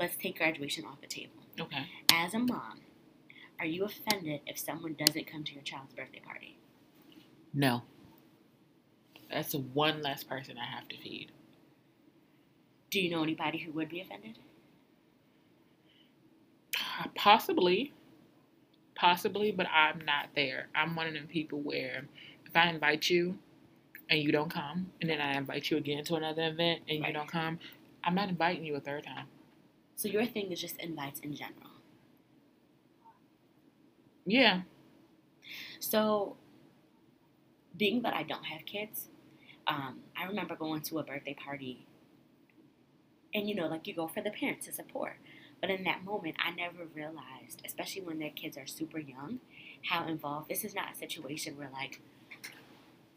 [0.00, 1.34] let's take graduation off the table.
[1.60, 1.86] okay.
[2.10, 2.80] As a mom,
[3.60, 6.56] are you offended if someone doesn't come to your child's birthday party?
[7.52, 7.82] No.
[9.30, 11.30] That's one less person I have to feed.
[12.90, 14.38] Do you know anybody who would be offended?
[16.76, 17.92] Uh, possibly.
[18.96, 20.68] Possibly, but I'm not there.
[20.74, 22.06] I'm one of them people where
[22.46, 23.38] if I invite you
[24.08, 27.12] and you don't come, and then I invite you again to another event and you
[27.12, 27.60] don't come,
[28.02, 29.26] I'm not inviting you a third time.
[30.00, 31.72] So your thing is just invites in general.
[34.24, 34.62] Yeah.
[35.78, 36.36] So,
[37.76, 39.08] being that I don't have kids,
[39.66, 41.84] um, I remember going to a birthday party,
[43.34, 45.16] and you know, like you go for the parents to support.
[45.60, 49.40] But in that moment, I never realized, especially when their kids are super young,
[49.90, 50.48] how involved.
[50.48, 52.00] This is not a situation where, like,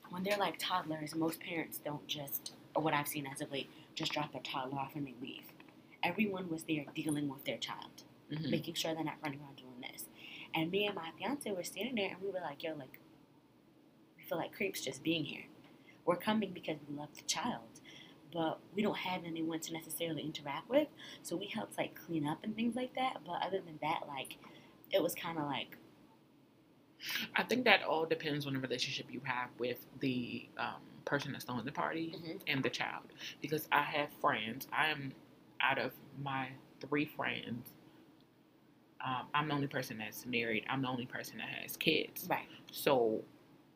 [0.10, 3.70] when they're like toddlers, most parents don't just, or what I've seen as of late,
[3.96, 5.53] just drop their toddler off and they leave.
[6.04, 8.50] Everyone was there dealing with their child Mhm.
[8.50, 10.08] making sure they're not running around doing this.
[10.54, 13.00] And me and my fiance were standing there and we were like, yo, like,
[14.18, 15.46] we feel like creeps just being here.
[16.06, 17.80] We're coming because we love the child,
[18.32, 20.88] but we don't have anyone to necessarily interact with.
[21.22, 23.20] So we helped like clean up and things like that.
[23.26, 24.38] But other than that, like,
[24.92, 25.78] it was kind of like,
[27.36, 31.44] I think that all depends on the relationship you have with the um, person that's
[31.44, 32.42] throwing the party Mhm.
[32.48, 33.04] and the child.
[33.42, 34.68] Because I have friends.
[34.72, 35.14] I am
[35.64, 36.50] out of my
[36.82, 37.72] three friends.
[39.06, 40.66] Um, I'm the only person that's married.
[40.70, 42.28] I'm the only person that has kids.
[42.30, 43.24] right, So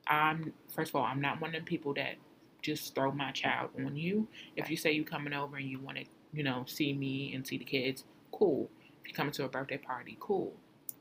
[0.07, 2.15] I'm first of all, I'm not one of the people that
[2.61, 4.27] just throw my child on you.
[4.55, 4.71] If Right.
[4.71, 7.57] you say you're coming over and you want to, you know, see me and see
[7.57, 8.69] the kids, cool.
[9.01, 10.53] If you're coming to a birthday party, cool.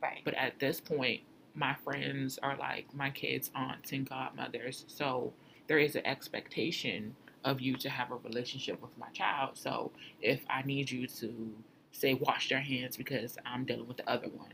[0.02, 1.22] right, But at this point,
[1.54, 4.84] my friends are like my kids' aunts and godmothers.
[4.88, 5.32] So
[5.68, 9.50] there is an expectation of you to have a relationship with my child.
[9.54, 11.52] So if I need you to
[11.92, 14.52] say wash their hands because I'm dealing with the other one,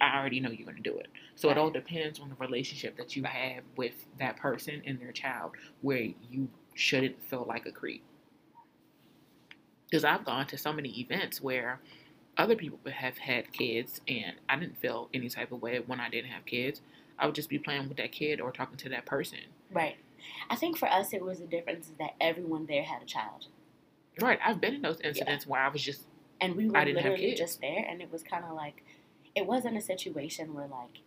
[0.00, 1.08] I already know you're going to do it.
[1.34, 5.12] So it all depends on the relationship that you have with that person and their
[5.12, 8.02] child where you shouldn't feel like a creep.
[9.90, 11.80] Because I've gone to so many events where
[12.36, 16.08] other people have had kids and I didn't feel any type of way when I
[16.08, 16.80] didn't have kids.
[17.18, 19.38] I would just be playing with that kid or talking to that person.
[19.72, 19.96] right.
[20.50, 23.46] I think for us, it was the difference is that everyone there had a child.
[24.20, 24.38] Right.
[24.44, 26.02] I've been in those incidents where I was just
[26.40, 27.40] and we were I didn't have literally kids.
[27.40, 28.82] just there and it was kind of like
[29.34, 31.00] it wasn't a situation where like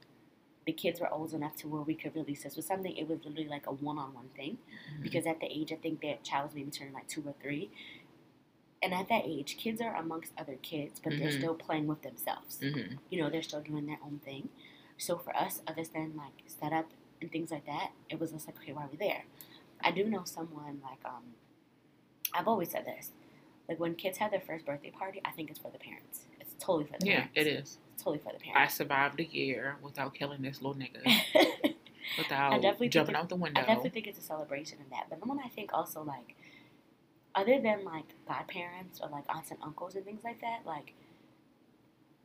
[0.66, 3.20] the kids were old enough to where we could really assist with something it was
[3.26, 4.58] literally like a one-on-one thing
[5.02, 7.70] because at the age i think their child was maybe turning like two or three
[8.84, 11.40] and at that age kids are amongst other kids but they're Mhm.
[11.40, 14.50] still playing with themselves hmm you know they're still doing their own thing
[14.98, 16.92] so for us other than like setup
[17.22, 19.24] and things like that it was just like okay why are we there
[19.84, 21.24] i do know someone like um
[22.34, 23.12] i've always said this
[23.70, 26.64] like when kids have their first birthday party i think it's for the parents it's
[26.64, 27.78] totally for the yeah, parents it is.
[27.94, 28.74] it's totally for the parents.
[28.74, 31.76] I survived a year without killing this little nigga, I
[32.18, 33.62] without definitely jumping out the window.
[33.62, 35.06] I definitely think it's a celebration of that.
[35.10, 36.36] But then when I think also like,
[37.36, 40.94] other than like godparents or like aunts and uncles and things like that, like,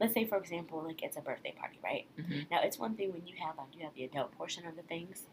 [0.00, 2.06] let's say for example, like it's a birthday party, right?
[2.18, 2.50] Mhm.
[2.50, 4.82] Now it's one thing when you have like you have the adult portion of the
[4.82, 5.26] things,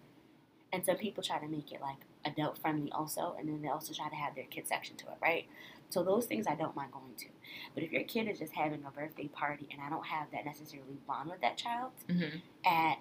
[0.74, 3.94] And some people try to make it like adult friendly also, and then they also
[3.94, 5.46] try to have their kid section to it, right?
[5.90, 7.28] So those things I don't mind going to.
[7.76, 10.46] But if your kid is just having a birthday party and I don't have that
[10.46, 12.38] necessarily bond with that child Mm-hmm.
[12.66, 12.98] at,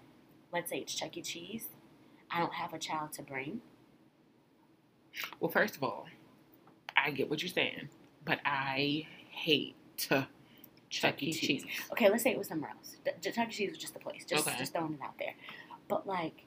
[0.52, 1.22] let's say it's Chuck E.
[1.22, 1.68] Cheese,
[2.30, 3.62] I don't have a child to bring.
[5.40, 6.06] Well, first of all,
[6.96, 7.88] I get what you're saying,
[8.24, 9.76] but I hate
[10.92, 11.26] Chuck, Chuck E.
[11.28, 11.32] E.
[11.32, 11.64] Cheese.
[11.92, 12.96] Okay, let's say it was somewhere else.
[13.22, 13.50] Chuck E.
[13.50, 14.24] Cheese was just the place.
[14.24, 14.58] Just, Okay.
[14.58, 15.34] just throwing it out there.
[15.88, 16.44] But like,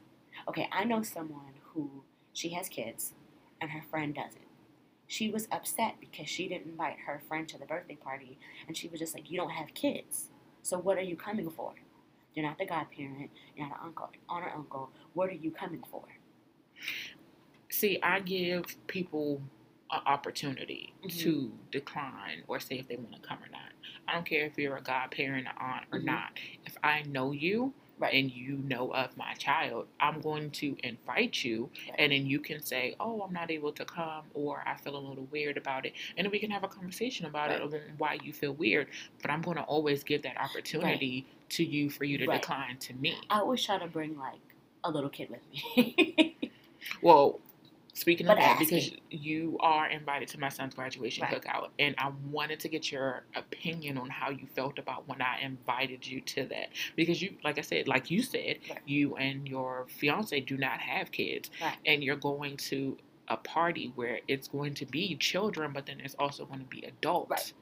[0.47, 1.89] okay, I know someone who
[2.33, 3.13] she has kids,
[3.59, 4.41] and her friend doesn't.
[5.07, 8.37] She was upset because she didn't invite her friend to the birthday party,
[8.67, 10.29] and she was just like, "You don't have kids,
[10.61, 11.73] so what are you coming for?
[12.33, 13.29] You're not the godparent.
[13.55, 14.91] You're not an uncle, aunt or uncle.
[15.13, 16.03] What are you coming for?"
[17.69, 19.41] See, I give people
[19.91, 21.19] an opportunity Mhm.
[21.19, 23.64] to decline or say if they want to come or not.
[24.07, 26.05] I don't care if you're a godparent, an aunt, or Mhm.
[26.05, 26.39] not.
[26.65, 28.13] If I know you Right.
[28.13, 31.99] and you know of my child, I'm going to invite you, Right.
[31.99, 34.99] and then you can say, "Oh, I'm not able to come," or "I feel a
[34.99, 37.73] little weird about it," and then we can have a conversation about it Right.
[37.73, 38.89] and why you feel weird.
[39.21, 42.93] But I'm going to always give that opportunity to you for you to decline to
[42.93, 43.15] me.
[43.29, 44.41] I always try to bring like
[44.83, 46.35] a little kid with me.
[47.01, 47.39] Well,
[47.95, 51.41] speaking But of that, because you are invited to my son's graduation Right.
[51.41, 55.39] cookout, and I wanted to get your opinion on how you felt about when I
[55.41, 56.69] invited you to that.
[56.95, 58.79] Because you, like I said, like you said, Right.
[58.85, 61.77] you and your fiance do not have kids, Right.
[61.85, 62.97] and you're going to
[63.29, 66.83] a party where it's going to be children, but then it's also going to be
[66.83, 67.53] adults.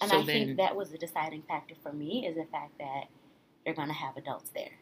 [0.00, 2.78] And so I then, think that was the deciding factor for me is the fact
[2.78, 3.04] that
[3.66, 4.78] you're going to have adults there.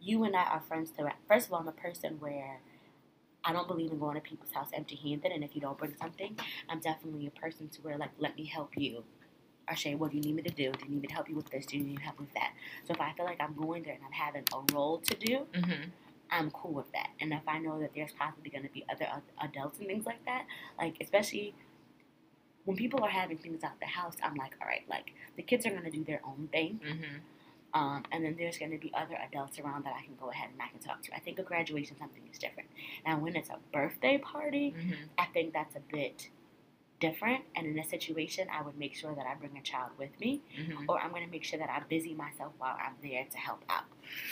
[0.00, 1.10] You and I are friends to.
[1.26, 2.60] First of all, I'm a person where
[3.44, 6.36] I don't believe in going to people's house empty-handed, and if you don't bring something,
[6.68, 9.04] I'm definitely a person to where like, let me help you.
[9.68, 10.72] Or say, what do you need me to do?
[10.72, 11.64] Do you need me to help you with this?
[11.64, 12.52] Do you need help with that?
[12.86, 15.46] So if I feel like I'm going there and I'm having a role to do,
[15.52, 15.90] Mhm.
[16.28, 17.10] I'm cool with that.
[17.20, 19.06] And if I know that there's possibly going to be other
[19.40, 21.54] adults and things like that, like especially
[22.64, 25.64] when people are having things out the house, I'm like, all right, like the kids
[25.66, 27.20] are going to do their own thing, Mhm.
[27.74, 30.50] Um, and then there's going to be other adults around that I can go ahead
[30.52, 31.14] and I can talk to.
[31.14, 32.68] I think a graduation something is different.
[33.06, 34.96] Now, when it's a birthday party, Mhm.
[35.18, 36.30] I think that's a bit
[36.98, 37.44] different.
[37.56, 40.42] And in a situation, I would make sure that I bring a child with me,
[40.56, 40.84] Mhm.
[40.88, 43.64] or I'm going to make sure that I busy myself while I'm there to help
[43.70, 43.84] out.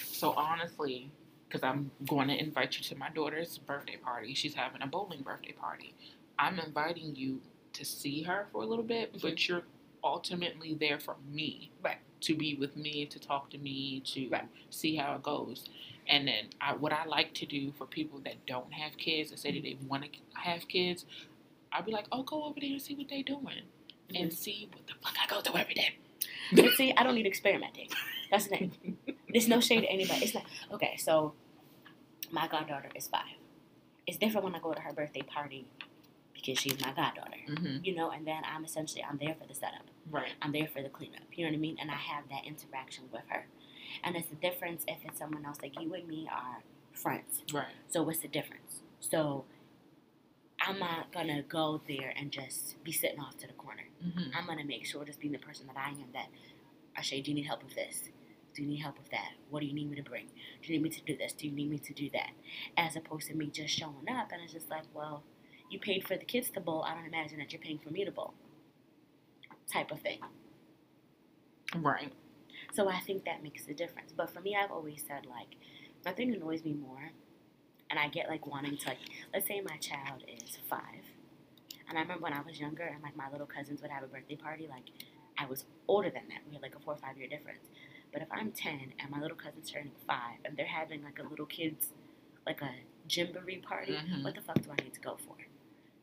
[0.04, 1.10] So honestly,
[1.48, 4.34] because I'm going to invite you to my daughter's birthday party.
[4.34, 5.94] She's having a bowling birthday party.
[6.38, 7.40] I'm inviting you
[7.72, 9.64] to see her for a little bit, but you're
[10.04, 11.70] ultimately there for me.
[11.76, 11.86] Mm-hmm.
[11.86, 11.98] Right.
[12.22, 14.48] To be with me, to talk to me, to Right.
[14.70, 15.68] see how it goes.
[16.08, 19.38] And then I, what I like to do for people that don't have kids and
[19.38, 19.82] say that mm-hmm.
[19.82, 20.10] they want to
[20.40, 21.04] have kids,
[21.70, 23.62] I'd be like, oh, go over there and see what they're doing.
[24.14, 24.30] And mm-hmm.
[24.30, 25.96] see what the fuck I go through every day.
[26.54, 27.88] But see, I don't need experimenting.
[28.30, 28.96] That's the thing.
[29.28, 30.24] There's no shade to anybody.
[30.24, 30.96] It's not okay.
[30.96, 31.34] So,
[32.30, 33.36] my goddaughter is five.
[34.06, 35.66] It's different when I go to her birthday party
[36.40, 38.10] because she's my goddaughter, hmm you know.
[38.10, 39.86] And then I'm essentially I'm there for the setup.
[40.10, 40.32] Right.
[40.42, 41.22] I'm there for the cleanup.
[41.32, 41.76] You know what I mean?
[41.80, 43.46] And I have that interaction with her.
[44.04, 45.58] And it's the difference if it's someone else.
[45.62, 46.62] Like you and me are
[46.92, 47.42] friends.
[47.52, 47.66] Right.
[47.88, 48.82] So what's the difference?
[49.00, 49.44] So
[50.60, 53.84] I'm not gonna go there and just be sitting off to the corner.
[54.02, 56.28] hmm I'm gonna make sure, just being the person that I am, that
[56.98, 58.08] Ashay, do you need help with this?
[58.54, 59.32] Do you need help with that?
[59.50, 60.26] What do you need me to bring?
[60.62, 61.32] Do you need me to do this?
[61.32, 62.30] Do you need me to do that?
[62.76, 65.22] As opposed to me just showing up and it's just like, well,
[65.70, 66.82] you paid for the kids to bowl.
[66.82, 68.34] I don't imagine that you're paying for me to bowl.
[69.72, 70.20] Type of thing.
[71.76, 72.12] Right.
[72.74, 74.12] So I think that makes a difference.
[74.16, 75.56] But for me, I've always said like
[76.04, 77.10] nothing annoys me more,
[77.90, 78.98] and I get like wanting to like
[79.32, 81.04] let's say my child is five,
[81.88, 84.06] and I remember when I was younger and like my little cousins would have a
[84.06, 84.66] birthday party.
[84.68, 84.84] Like
[85.38, 86.40] I was older than that.
[86.48, 87.64] We had like a four or five year difference.
[88.12, 91.28] But if I'm ten and my little cousin's turning five and they're having like a
[91.28, 91.88] little kids
[92.46, 92.70] like a
[93.10, 94.24] jamboree party, Mhm.
[94.24, 95.36] what the fuck do I need to go for?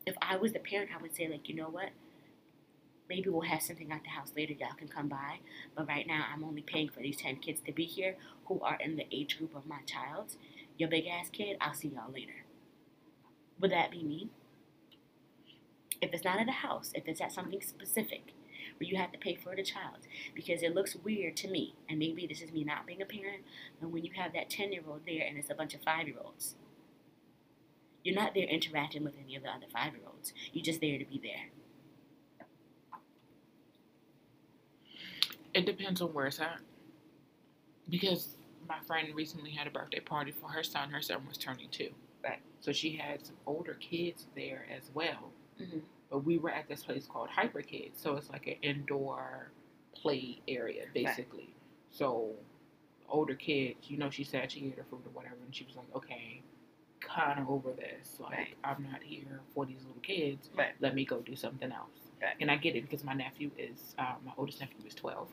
[0.06, 1.89] If I was the parent, I would say like you know what.
[3.08, 4.53] Maybe we'll have something at the house later.
[4.53, 5.38] Y'all can come by.
[5.76, 8.78] But right now, I'm only paying for these 10 kids to be here who are
[8.80, 10.36] in the age group of my child.
[10.78, 12.45] Your big ass kid, I'll see y'all later.
[13.60, 14.30] Would that be me?
[16.01, 18.34] If it's not at a house, if it's at something specific
[18.78, 21.97] where you have to pay for the child, because it looks weird to me, and
[21.97, 23.43] maybe this is me not being a parent,
[23.80, 26.08] but when you have that 10 year old there and it's a bunch of five
[26.08, 26.56] year olds,
[28.06, 30.32] you're not there interacting with any of the other five year olds.
[30.53, 31.49] You're just there to be there.
[35.56, 36.60] It depends on where it's at.
[37.89, 38.38] Because
[38.70, 40.91] my friend recently had a birthday party for her son.
[40.91, 41.89] Her son was turning two.
[42.24, 42.39] Right.
[42.62, 45.32] So she had some older kids there as well.
[45.60, 45.82] Mhm.
[46.12, 47.99] But we were at this place called Hyper Kids.
[47.99, 49.51] So it's like an indoor
[49.95, 51.49] play area, basically.
[51.89, 52.36] So
[53.10, 55.38] older kids, you know, she said she ate her food or whatever.
[55.43, 56.43] And she was like, okay,
[57.06, 58.18] kind of over this.
[58.20, 58.56] Like, Right.
[58.64, 60.49] I'm not here for these little kids.
[60.58, 60.74] Right.
[60.82, 61.89] Let me go do something else.
[62.22, 62.36] Right.
[62.41, 65.30] And I get it because my nephew is, um, my oldest nephew is 12.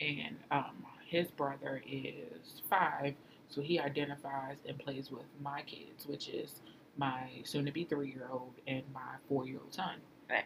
[0.00, 3.14] And um, his brother is five.
[3.48, 6.60] So he identifies and plays with my kids, which is
[6.96, 9.96] my soon to be three year old and my four year old son.
[10.30, 10.44] Right.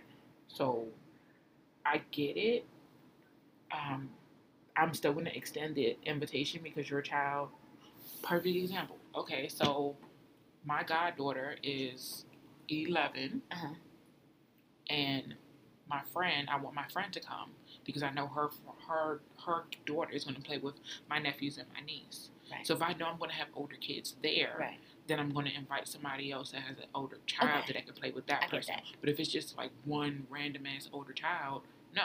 [0.49, 0.87] So
[1.87, 2.65] I get it.
[3.73, 4.11] Um,
[4.77, 7.49] I'm still going to extend the invitation because your child,
[8.23, 8.97] perfect example.
[9.17, 9.97] Okay, so
[10.65, 12.25] my goddaughter is
[12.69, 13.75] 11 Uh-huh.
[14.89, 15.35] and
[15.89, 17.51] my friend, I want my friend to come
[17.85, 18.49] because I know her
[18.89, 20.75] her her daughter is going to play with
[21.09, 22.31] my nephews and my niece.
[22.51, 22.67] Right.
[22.67, 24.79] So if I know I'm going to have older kids there, Right.
[25.07, 27.73] then I'm going to invite somebody else that has an older child Okay.
[27.73, 28.75] that I can play with that I person.
[28.77, 28.85] that.
[29.01, 31.63] But if it's just like one random ass older child,
[31.95, 32.05] no.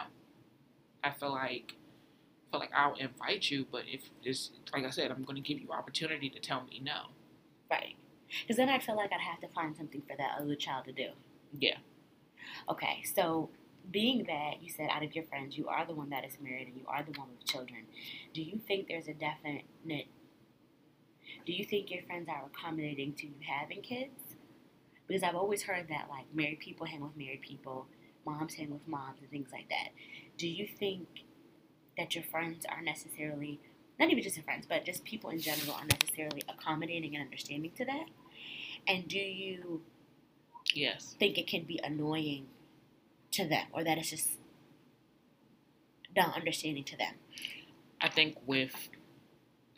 [1.03, 1.75] I feel like
[2.47, 5.41] I feel like I'll invite you, but if it's like I said, I'm going to
[5.41, 7.07] give you opportunity to tell me no.
[7.69, 7.95] Right.
[8.41, 10.91] Because then I feel like I'd have to find something for that other child to
[10.91, 11.09] do.
[11.57, 11.77] Yeah.
[12.69, 13.49] Okay, so
[13.89, 16.67] being that you said out of your friends, you are the one that is married
[16.67, 17.83] and you are the one with children,
[18.33, 19.65] do you think there's a definite.
[21.45, 24.35] Do you think your friends are accommodating to you having kids?
[25.07, 27.87] Because I've always heard that, like, married people hang with married people,
[28.25, 29.89] moms hang with moms, and things like that.
[30.37, 31.07] Do you think
[31.97, 33.59] that your friends are necessarily,
[33.99, 37.71] not even just your friends, but just people in general, are necessarily accommodating and understanding
[37.77, 38.05] to that?
[38.87, 39.81] And do you
[40.73, 41.15] Yes.
[41.19, 42.47] think it can be annoying
[43.31, 44.31] to them or that it's just
[46.15, 47.13] not understanding to them.
[48.01, 48.89] I think with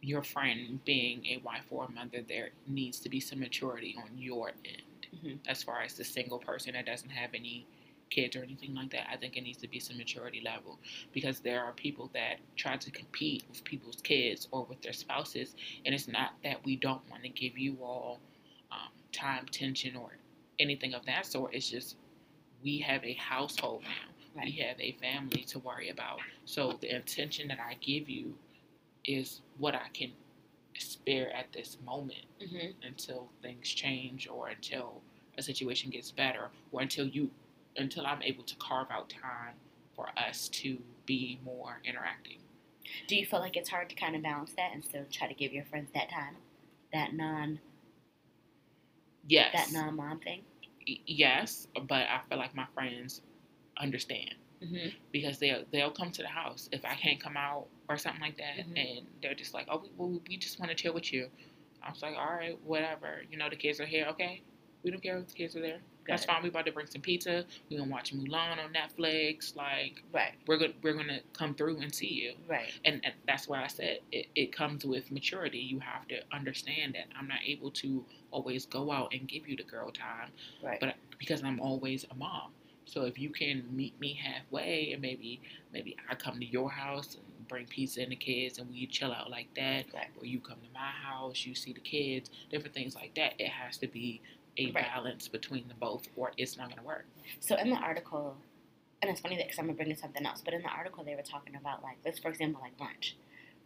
[0.01, 4.17] your friend being a wife or a mother, there needs to be some maturity on
[4.17, 5.07] your end.
[5.13, 5.39] Mhm.
[5.47, 7.65] As far as the single person that doesn't have any
[8.10, 10.80] kids or anything like that, I think it needs to be some maturity level
[11.14, 15.55] because there are people that try to compete with people's kids or with their spouses,
[15.86, 18.20] and it's not that we don't want to give you all
[18.72, 20.10] um, time, tension, or
[20.60, 21.53] anything of that sort.
[21.53, 21.95] It's just
[22.64, 24.41] we have a household now.
[24.43, 26.20] We have a family to worry about.
[26.45, 28.34] So the intention that I give you
[29.05, 30.12] is what I can
[30.78, 32.88] spare at this moment Mm-hmm.
[32.88, 35.01] until things change or until
[35.38, 37.30] a situation gets better or until you
[37.80, 39.55] until I'm able to carve out time
[39.95, 42.38] for us to be more interacting.
[43.07, 45.34] Do you feel like it's hard to kind of balance that and still try to
[45.34, 46.36] give your friends that time,
[46.93, 47.59] that non
[49.27, 49.53] Yes.
[49.53, 50.41] that non mom thing?
[51.05, 53.21] Yes, but I feel like my friends
[53.77, 54.89] understand Mm-hmm.
[55.13, 58.36] because they'll they'll come to the house if I can't come out or something like
[58.38, 58.77] that, Mhm.
[58.99, 61.30] and they're just like, oh, we, well, we just want to chill with you.
[61.82, 63.23] I was like, all right, whatever.
[63.32, 64.07] You know, the kids are here.
[64.07, 64.41] Okay,
[64.84, 65.80] we don't care if the kids are there.
[66.07, 66.36] That's Got it.
[66.36, 66.43] fine.
[66.43, 67.45] We about to bring some pizza.
[67.69, 69.55] We gonna watch Mulan on Netflix.
[69.55, 70.34] Like Right.
[70.47, 72.34] we're gonna we're gonna come through and see you.
[72.47, 72.71] Right.
[72.86, 75.59] And, and that's why I said it, it comes with maturity.
[75.59, 79.55] You have to understand that I'm not able to always go out and give you
[79.55, 80.32] the girl time
[80.63, 80.80] Right.
[80.80, 82.51] but because I'm always a mom.
[82.86, 87.15] So if you can meet me halfway and maybe maybe I come to your house
[87.15, 90.07] and bring pizza and the kids and we chill out like that, Right.
[90.19, 93.34] or you come to my house, you see the kids, different things like that.
[93.38, 94.21] It has to be
[94.60, 94.86] a Right.
[94.86, 97.07] balance between the both, or it's not gonna work.
[97.39, 98.38] So in the article,
[99.01, 101.03] and it's funny that because I'm gonna bring in something else, but in the article
[101.03, 103.18] they were talking about like, let's for example, like lunch.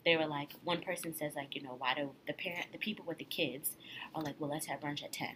[0.06, 3.06] They were like, one person says like, you know, why do the parent, the people
[3.08, 3.78] with the kids,
[4.16, 5.36] are like, well, let's have brunch at ten,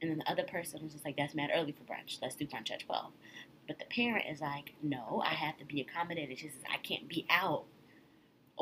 [0.00, 2.18] and then the other person was just like, that's mad early for brunch.
[2.22, 3.12] Let's do brunch at twelve.
[3.68, 6.38] But the parent is like, no, I have to be accommodated.
[6.38, 7.64] She says I can't be out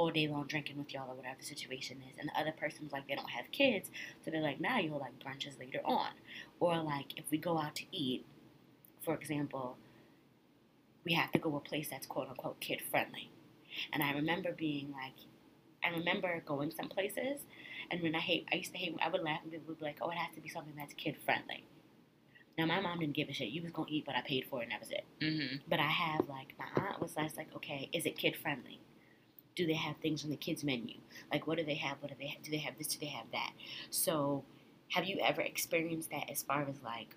[0.00, 2.16] all day long drinking with y'all or whatever the situation is.
[2.18, 3.90] And the other person's like, they don't have kids,
[4.24, 6.10] so they're like, now you'll like brunches later on,
[6.58, 8.24] or like if we go out to eat
[9.00, 9.76] for example,
[11.04, 13.30] we have to go a place that's quote unquote kid friendly.
[13.92, 15.14] And I remember being like,
[15.82, 17.40] I remember going some places,
[17.90, 19.84] and when I hate, I used to hate, I would laugh and people would be
[19.84, 21.64] like, oh, it has to be something that's kid friendly.
[22.58, 23.48] Now my mom didn't give a shit.
[23.48, 25.04] You was gonna eat what I paid for, and that was it.
[25.20, 25.56] Mm-hmm.
[25.68, 28.80] But I have like my aunt was like, okay, is it kid friendly?
[29.60, 30.94] Do they have things on the kids menu?
[31.30, 31.98] Like, what do they have?
[32.00, 32.42] What do they have?
[32.42, 32.86] Do they have this?
[32.86, 33.52] Do they have that?
[33.90, 34.42] So,
[34.88, 37.14] have you ever experienced that as far as like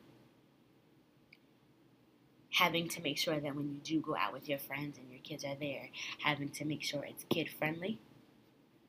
[2.52, 5.22] having to make sure that when you do go out with your friends and your
[5.22, 5.88] kids are there,
[6.20, 7.98] having to make sure it's kid friendly?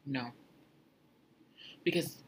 [0.05, 0.33] No,
[1.85, 2.25] because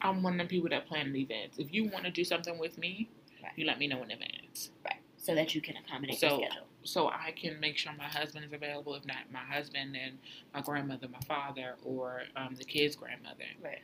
[0.00, 1.58] I'm one of the people that plan the events.
[1.58, 3.10] If you want to do something with me,
[3.42, 3.52] Right.
[3.56, 4.70] you let me know in advance.
[4.86, 5.00] Right.
[5.18, 6.66] So that you can accommodate So- your schedule.
[6.84, 8.94] So I can make sure my husband is available.
[8.94, 10.18] If not my husband, then
[10.54, 13.44] my grandmother, my father, or um, the kid's grandmother.
[13.62, 13.82] Right.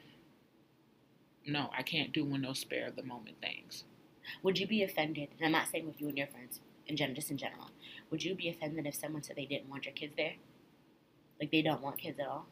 [1.47, 3.85] No, I can't do one of those spare of the moment things.
[4.43, 5.29] Would you be offended?
[5.37, 7.71] And I'm not saying with you and your friends in general, just in general.
[8.11, 10.35] Would you be offended if someone said they didn't want your kids there?
[11.41, 12.47] Like they don't want kids at all?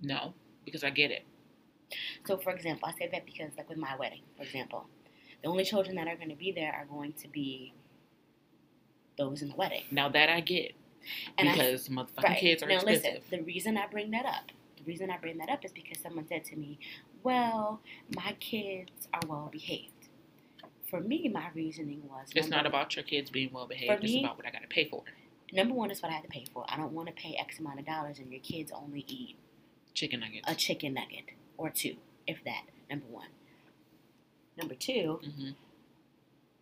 [0.00, 1.24] No, because I get it.
[2.26, 4.86] So, for example, I say that because, like with my wedding, for example,
[5.42, 7.72] the only children that are going to be there are going to be
[9.18, 9.82] those in the wedding.
[9.90, 10.72] Now that I get,
[11.36, 12.38] And I- because motherfucking Right.
[12.38, 13.14] kids are now, expensive.
[13.24, 15.98] listen, the reason I bring that up, the reason I bring that up is because
[15.98, 16.78] someone said to me,
[17.22, 17.80] well,
[18.14, 19.90] my kids are well behaved.
[20.84, 24.04] For me, my reasoning was It's not number- about your kids being well behaved.
[24.04, 25.02] It's me- about what I got to pay for.
[25.52, 26.64] number one is what I have to pay for.
[26.68, 29.36] I don't want to pay X amount of dollars and your kids only eat
[29.92, 30.48] Chicken nuggets.
[30.50, 31.24] a chicken nugget
[31.58, 32.64] or two, if that.
[32.88, 33.28] Number one.
[34.56, 35.50] Number two, hmm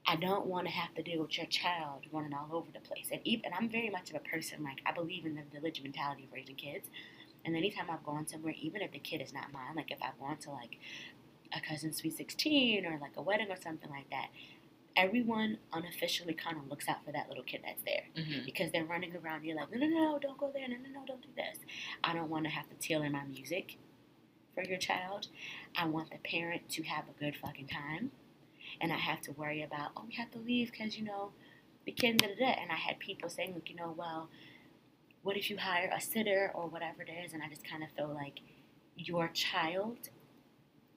[0.06, 3.08] I don't want to have to deal with your child running all over the place.
[3.12, 5.80] And even and I'm very much of a person like I believe in the village
[5.82, 6.88] mentality of raising kids.
[7.44, 10.18] And anytime I've gone somewhere, even if the kid is not mine, like if I've
[10.18, 10.78] gone to like
[11.54, 14.28] a cousin's sweet sixteen or like a wedding or something like that,
[14.96, 18.84] everyone unofficially kind of looks out for that little kid that's there hmm because they're
[18.84, 19.44] running around.
[19.44, 20.66] You're like, no, no, no, don't go there.
[20.68, 21.58] No, no, no, don't do this.
[22.02, 23.76] I don't want to have to tailor my music
[24.60, 25.28] for your child.
[25.76, 28.10] I want the parent to have a good fucking time,
[28.80, 31.30] and I have to worry about, oh, we have to leave because you know
[31.86, 32.60] the kid da da da.
[32.60, 34.28] And I had people saying, like, you know, well,
[35.22, 37.32] what if you hire a sitter or whatever it is?
[37.32, 38.40] And I just kind of feel like
[38.96, 40.10] your child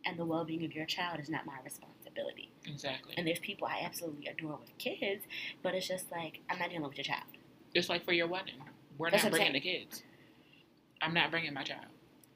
[0.05, 2.51] and the well-being of your child is not my responsibility.
[2.66, 3.14] Exactly.
[3.18, 5.24] And there's people I absolutely adore with kids,
[5.61, 7.24] but it's just like I'm not dealing with your child.
[7.74, 8.55] Just like for your wedding,
[8.97, 10.03] we're That's not bringing the kids.
[11.01, 11.86] I'm not bringing my child.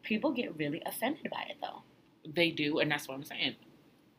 [0.07, 1.81] People get really offended by it though.
[2.33, 3.55] They do, and that's what I'm saying.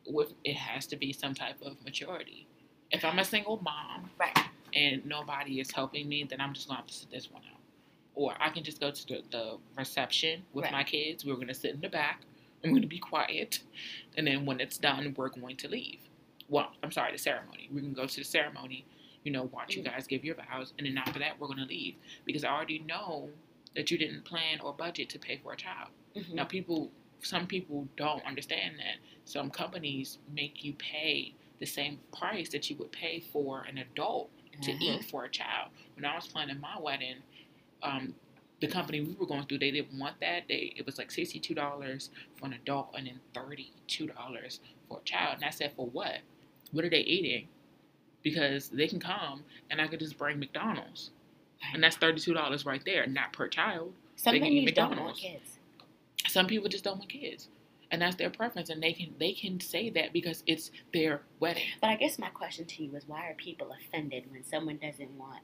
[0.07, 2.45] With it has to be some type of maturity.
[2.91, 4.37] If I'm a single mom Right.
[4.75, 7.59] and nobody is helping me, then I'm just gonna have to sit this one out.
[8.13, 10.71] Or I can just go to the, the reception with Right.
[10.71, 11.25] my kids.
[11.25, 12.21] We're gonna sit in the back.
[12.63, 13.61] I'm gonna be quiet,
[14.15, 16.01] and then when it's done, we're going to leave.
[16.49, 17.67] Well, I'm sorry, the ceremony.
[17.73, 18.85] We can go to the ceremony.
[19.23, 19.85] You know, watch you Mhm.
[19.85, 23.31] guys give your vows, and then after that, we're gonna leave because I already know
[23.75, 25.89] that you didn't plan or budget to pay for a child.
[26.15, 26.33] Mhm.
[26.33, 26.91] Now, people,
[27.21, 28.95] some people don't understand that.
[29.25, 34.31] Some companies make you pay the same price that you would pay for an adult
[34.61, 34.81] to Mhm.
[34.81, 35.71] eat for a child.
[35.95, 37.21] When I was planning my wedding,
[37.83, 38.15] um,
[38.59, 40.47] the company we were going through, they didn't want that.
[40.49, 44.59] They it was like sixty two dollars for an adult and then thirty two dollars
[44.87, 45.35] for a child.
[45.35, 46.19] And I said, for what?
[46.71, 47.47] What are they eating?
[48.21, 51.11] Because they can come and I could just bring McDonald's,
[51.73, 55.57] and that's thirty two dollars right there, not per child Some eat don't want kids.
[56.27, 57.47] some people just don't want kids
[57.91, 61.63] and that's their preference and they can they can say that because it's their wedding
[61.81, 65.17] But I guess my question to you is why are people offended when someone doesn't
[65.17, 65.41] want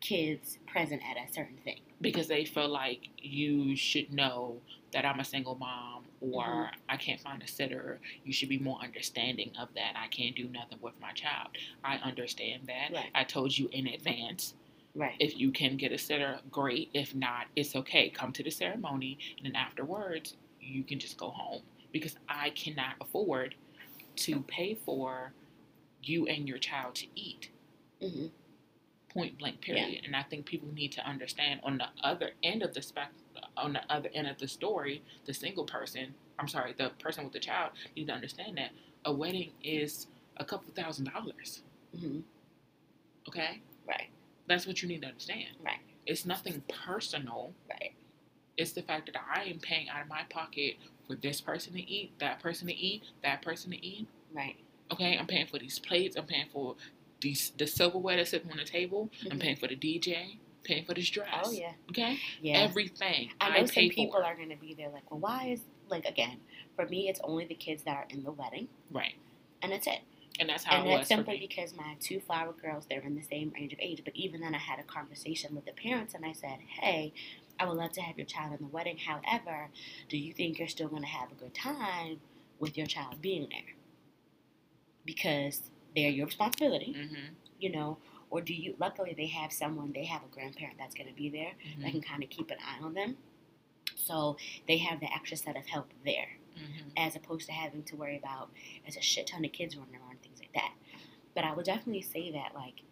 [0.00, 1.80] kids present at a certain thing?
[2.00, 4.56] because they feel like you should know
[4.92, 6.74] that I'm a single mom or Mhm.
[6.88, 8.00] I can't find a sitter.
[8.24, 9.96] You should be more understanding of that.
[9.96, 11.48] I can't do nothing with my child.
[11.84, 12.92] I understand that.
[12.92, 13.10] Right.
[13.14, 14.54] I told you in advance.
[14.94, 15.16] Right.
[15.20, 16.90] If you can get a sitter, great.
[16.94, 18.08] If not, it's okay.
[18.10, 21.62] Come to the ceremony and then afterwards you can just go home
[21.92, 23.54] because I cannot afford
[24.16, 25.32] to pay for
[26.02, 27.50] you and your child to eat.
[28.00, 28.26] hmm
[29.08, 32.74] point blank period and i think people need to understand on the other end of
[32.74, 33.10] the spec
[33.56, 37.32] on the other end of the story the single person i'm sorry the person with
[37.32, 38.70] the child need to understand that
[39.04, 40.06] a wedding is
[40.38, 41.62] a couple thousand dollars
[41.98, 42.20] hmm
[43.28, 44.08] okay Right.
[44.48, 45.78] that's what you need to understand Right.
[46.06, 47.92] it's nothing personal Right.
[48.56, 50.74] it's the fact that i am paying out of my pocket
[51.06, 54.56] for this person to eat that person to eat that person to eat Right.
[54.92, 56.76] okay i'm paying for these plates i'm paying for
[57.20, 59.40] these the silverware that's sitting on the table i'm Mhm.
[59.40, 61.72] paying for the dj paying for this dress Oh yeah.
[61.90, 62.64] Okay, Yeah.
[62.64, 64.24] everything I I, know some people for.
[64.24, 66.38] are going to be there like, well, why is like again?
[66.76, 69.14] For me, it's only the kids that are in the wedding, right,
[69.62, 70.00] and that's it.
[70.40, 71.46] and that's how and it that's simply me.
[71.48, 74.54] because my two flower girls they're in the same range of age but even then
[74.54, 77.12] i had a conversation with the parents and i said hey
[77.58, 79.68] i would love to have your child in the wedding however
[80.10, 82.20] do you think you're still going to have a good time
[82.58, 83.74] with your child being there
[85.04, 85.62] because
[85.94, 87.96] they're your responsibility hmm you know
[88.36, 91.30] or do you luckily they have someone they have a grandparent that's going to be
[91.30, 93.16] there that can kind of keep an eye on them.
[93.94, 94.36] So
[94.68, 98.16] they have the extra set of help there hmm as opposed to having to worry
[98.16, 98.48] about
[98.82, 100.72] there's a shit ton of kids running around things like that.
[101.34, 102.82] But I would definitely say that like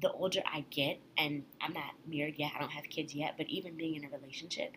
[0.00, 3.46] the older I get, and I'm not married yet, I don't have kids yet, but
[3.48, 4.76] even being in a relationship,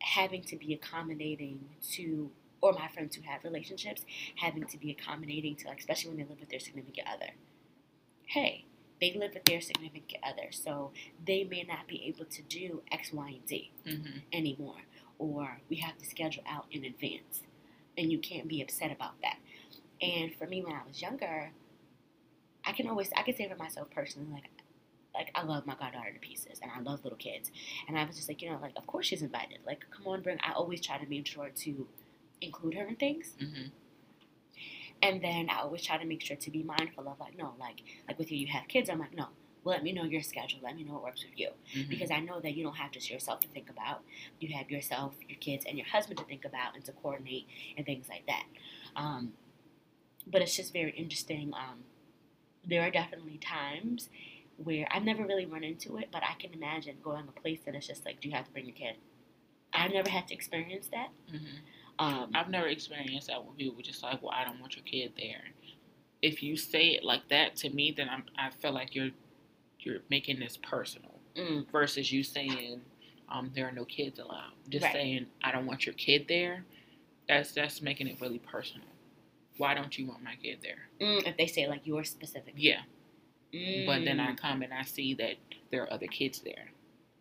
[0.00, 1.60] having to be accommodating
[1.92, 2.30] to
[2.66, 4.04] or my friends who have relationships
[4.36, 7.32] having to be accommodating to like especially when they live with their significant other.
[8.26, 8.64] Hey,
[9.00, 10.90] they live with their significant other, so
[11.24, 14.82] they may not be able to do X, Y, and Z hmm anymore,
[15.18, 17.42] or we have to schedule out in advance,
[17.96, 19.36] and you can't be upset about that.
[20.02, 21.52] And for me, when I was younger,
[22.64, 24.50] I can always I can say for myself personally, like
[25.14, 27.50] like I love my goddaughter to pieces, and I love little kids,
[27.88, 29.58] and I was just like, you know, like of course she's invited.
[29.66, 30.38] Like, come on, bring.
[30.42, 31.86] I always try to make sure to
[32.40, 33.34] include her in things.
[33.38, 33.68] hmm
[35.02, 37.82] And then I always try to make sure to be mindful of like, no, like
[38.08, 38.88] like with you, you have kids.
[38.88, 39.26] I'm like, no,
[39.64, 40.60] let me know your schedule.
[40.62, 41.50] Let me know what works with you.
[41.72, 44.02] hmm Because I know that you don't have just yourself to think about.
[44.40, 47.84] You have yourself, your kids, and your husband to think about and to coordinate and
[47.84, 48.44] things like that.
[48.96, 49.32] Um,
[50.26, 51.52] but it's just very interesting.
[51.54, 51.84] Um,
[52.66, 54.08] there are definitely times
[54.56, 57.60] where I've never really run into it, but I can imagine going to a place
[57.66, 58.96] that it's just like, do you have to bring your kid?
[59.72, 61.08] I've never had to experience that.
[61.30, 61.36] hmm
[61.98, 65.12] Um, I've never experienced that with people just like, well, I don't want your kid
[65.16, 65.42] there.
[66.22, 69.10] If you say it like that to me, then I'm, I feel like you're
[69.80, 72.80] you're making this personal mm, versus you saying
[73.30, 74.52] um, there are no kids allowed.
[74.68, 74.92] Just Right.
[74.92, 76.64] saying I don't want your kid there.
[77.28, 78.86] That's that's making it really personal.
[79.58, 80.88] Why don't you want my kid there?
[81.00, 82.54] mm, if they say like yours specific.
[82.56, 82.80] Yeah,
[83.86, 85.34] but then I Mm, come and I see that
[85.70, 86.70] there are other kids there.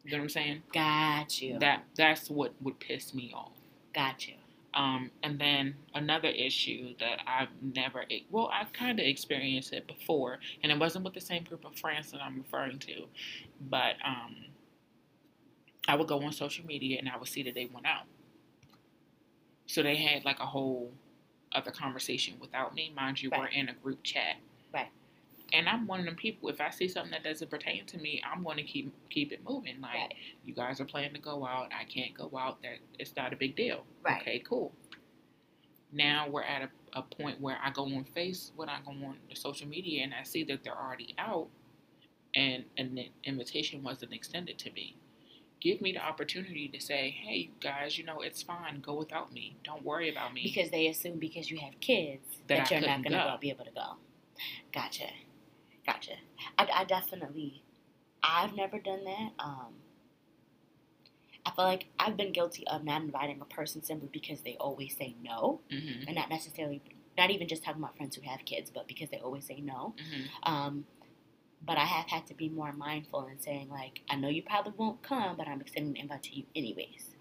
[0.04, 0.64] You know what I'm saying?
[0.74, 1.60] got you.
[1.60, 3.52] That that's what would piss me off.
[3.94, 4.36] got you.
[4.76, 10.40] Um, and then another issue that I've never, well, I've kind of experienced it before,
[10.62, 13.06] and it wasn't with the same group of friends that I'm referring to,
[13.70, 14.36] but um,
[15.88, 18.04] I would go on social media and I would see that they went out.
[19.66, 20.92] So they had like a whole
[21.54, 22.92] other conversation without me.
[22.96, 24.36] Mind you, we're in a group chat.
[24.74, 24.90] Right.
[25.54, 26.50] And I'm one of them people.
[26.50, 29.42] If I see something that doesn't pertain to me, I'm going to keep keep it
[29.48, 29.80] moving.
[29.82, 30.14] Like Right.
[30.44, 32.62] you guys are planning to go out, I can't go out.
[32.62, 33.84] That it's not a big deal.
[34.04, 34.22] Right.
[34.22, 34.72] Okay, cool.
[35.92, 39.18] Now we're at a, a point where I go on Face when I go on
[39.30, 41.48] the social media and I see that they're already out,
[42.36, 44.98] and an invitation wasn't extended to me.
[45.62, 48.82] Give me the opportunity to say, hey, you guys, you know it's fine.
[48.82, 49.56] Go without me.
[49.64, 50.44] Don't worry about me.
[50.44, 53.66] Because they assume because you have kids That that, you're not going to be able
[53.66, 53.96] to go.
[54.74, 55.06] Gotcha.
[55.86, 56.14] Gotcha.
[56.58, 57.64] I, I definitely,
[58.24, 59.32] I've never done that.
[59.40, 59.74] Um,
[61.46, 64.96] I feel like I've been guilty of not inviting a person simply because they always
[64.98, 66.82] say no, hmm and not necessarily,
[67.18, 69.94] not even just talking about friends who have kids, but because they always say no.
[69.98, 70.86] hmm Um,
[71.66, 74.74] but I have had to be more mindful in saying like, I know you probably
[74.78, 77.15] won't come, but I'm extending the invite to you anyways.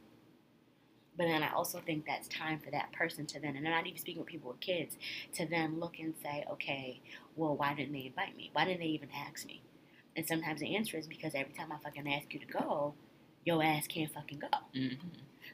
[1.16, 3.86] But then I also think that's time for that person to then, and I'm not
[3.86, 4.96] even speaking with people with kids,
[5.34, 7.00] to then look and say, okay,
[7.36, 8.50] well, why didn't they invite me?
[8.52, 9.62] Why didn't they even ask me?
[10.16, 12.94] And sometimes the answer is because every time I fucking ask you to go,
[13.44, 14.48] your ass can't fucking go.
[14.72, 14.94] hmm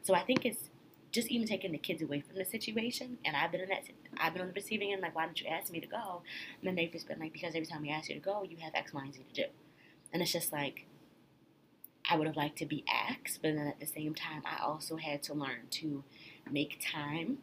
[0.02, 0.70] So I think it's
[1.12, 3.18] just even taking the kids away from the situation.
[3.24, 3.82] And I've been in that,
[4.18, 6.22] I've been on the receiving end, like, why didn't you ask me to go?
[6.60, 8.56] And then they've just been like, because every time we ask you to go, you
[8.58, 9.48] have X, Y, and Z to do.
[10.12, 10.86] And it's just like,
[12.10, 14.96] I would have liked to be asked, but then at the same time, I also
[14.96, 16.02] had to learn to
[16.50, 17.38] make time.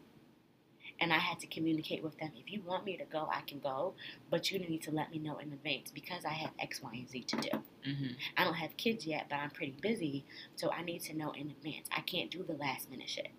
[1.00, 2.32] And I had to communicate with them.
[2.36, 3.94] If you want me to go, I can go,
[4.32, 7.10] but you need to let me know in advance because I have X, Y, and
[7.10, 7.50] Z to do.
[7.86, 11.32] hmm I don't have kids yet, but I'm pretty busy, so I need to know
[11.32, 11.88] in advance.
[11.96, 13.30] I can't do the last minute shit.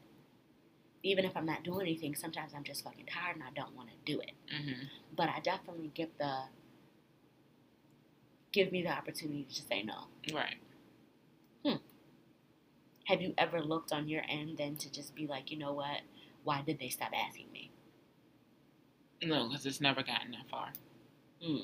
[1.02, 3.88] Even if I'm not doing anything, sometimes I'm just fucking tired and I don't want
[3.88, 4.32] to do it.
[4.50, 4.84] hmm
[5.16, 6.42] But I definitely give the
[8.52, 10.06] give me the opportunity to say no.
[10.32, 10.56] Right.
[13.08, 16.02] Have you ever looked on your end then to just be like, you know what?
[16.44, 17.70] Why did they stop asking me?
[19.22, 20.72] No, because it's never gotten that far.
[21.42, 21.62] Mm.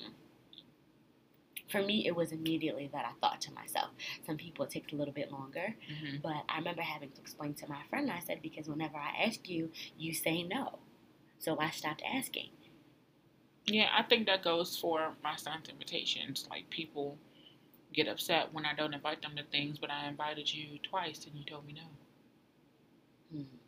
[1.68, 3.90] For me, it was immediately that I thought to myself.
[4.26, 7.53] Some people it takes a little bit longer, hmm But I remember having to explain
[7.55, 10.78] to my friend, I said, because whenever I ask you, you say no.
[11.38, 12.49] So I stopped asking.
[13.66, 16.47] Yeah, I think that goes for my son's invitations.
[16.51, 17.18] Like people
[17.95, 21.34] get upset when I don't invite them to things, but I invited you twice and
[21.36, 23.38] you told me no.
[23.38, 23.59] Mhm.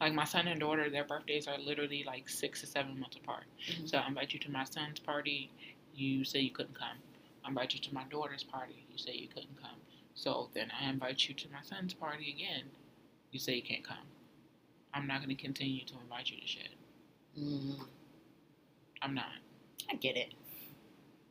[0.00, 3.44] Like my son and daughter, their birthdays are literally like six to seven months apart.
[3.66, 3.88] Mhm.
[3.88, 5.50] So I invite you to my son's party,
[5.94, 6.98] you say you couldn't come.
[7.44, 9.80] I invite you to my daughter's party, you say you couldn't come.
[10.14, 12.70] So then I invite you to my son's party again,
[13.32, 14.06] you say you can't come.
[14.92, 16.70] I'm not going to continue to invite you to shit.
[17.36, 17.88] Mhm.
[19.02, 19.32] I'm not.
[19.90, 20.34] I get it.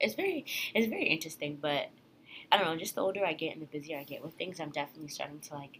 [0.03, 0.45] It's very,
[0.75, 1.87] it's very interesting, but
[2.51, 2.77] I don't know.
[2.77, 5.39] Just the older I get and the busier I get with things, I'm definitely starting
[5.39, 5.79] to like.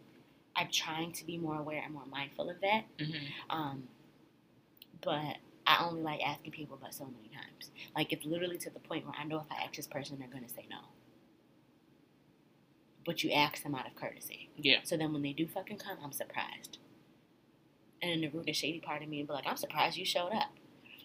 [0.55, 2.84] I'm trying to be more aware and more mindful of that.
[2.99, 3.84] hmm Um,
[5.01, 7.71] but I only like asking people but so many times.
[7.95, 10.28] Like it's literally to the point where I know if I ask this person, they're
[10.28, 10.78] gonna say no.
[13.05, 14.49] But you ask them out of courtesy.
[14.55, 14.80] Yeah.
[14.84, 16.78] So then when they do fucking come, I'm surprised.
[18.01, 20.05] And then the rude and shady part of me would be like, I'm surprised you
[20.05, 20.51] showed up.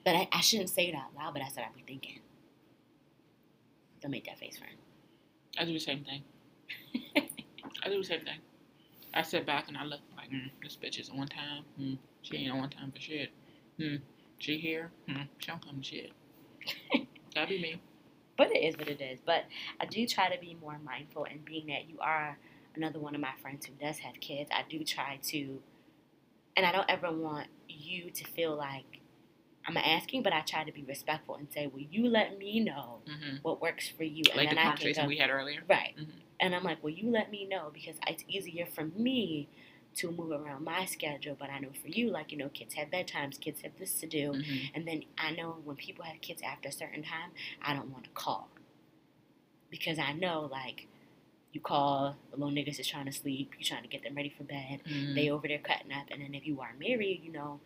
[0.04, 2.20] But I, I shouldn't say it out loud, but that's what I be thinking.
[4.00, 4.74] Don't make that face, friend.
[5.58, 6.22] I do the same thing.
[7.84, 8.38] I do the same thing.
[9.14, 11.64] I sit back and I look like, mm, this bitch is on time.
[11.76, 13.30] Hmm, she ain't on time for shit.
[13.78, 13.96] Hmm,
[14.38, 14.90] she here.
[15.08, 16.12] Hmm, she don't come to shit.
[17.34, 17.80] That'd be me.
[18.36, 19.18] But it is what it is.
[19.24, 19.44] But
[19.80, 22.38] I do try to be more mindful, and being that you are
[22.76, 25.60] another one of my friends who does have kids, I do try to,
[26.56, 28.97] and I don't ever want you to feel like
[29.68, 33.00] I'm asking, but I try to be respectful and say, "Will you let me know
[33.06, 35.62] hmm what works for you?" And Like the conversation go, we had earlier.
[35.68, 35.94] right.
[35.96, 36.08] Mhm.
[36.40, 39.48] And I'm like, "Will you let me know?" Because it's easier for me
[39.96, 42.88] to move around my schedule, but I know for you, like you know, kids have
[42.90, 46.40] bedtimes, kids have this to do, hmm and then I know when people have kids
[46.42, 47.30] after a certain time,
[47.62, 48.48] I don't want to call
[49.70, 50.86] because I know like
[51.52, 54.32] you call the little niggas is trying to sleep, you trying to get them ready
[54.36, 57.32] for bed, hmm they over there cutting up, and then if you are married, you
[57.32, 57.60] know,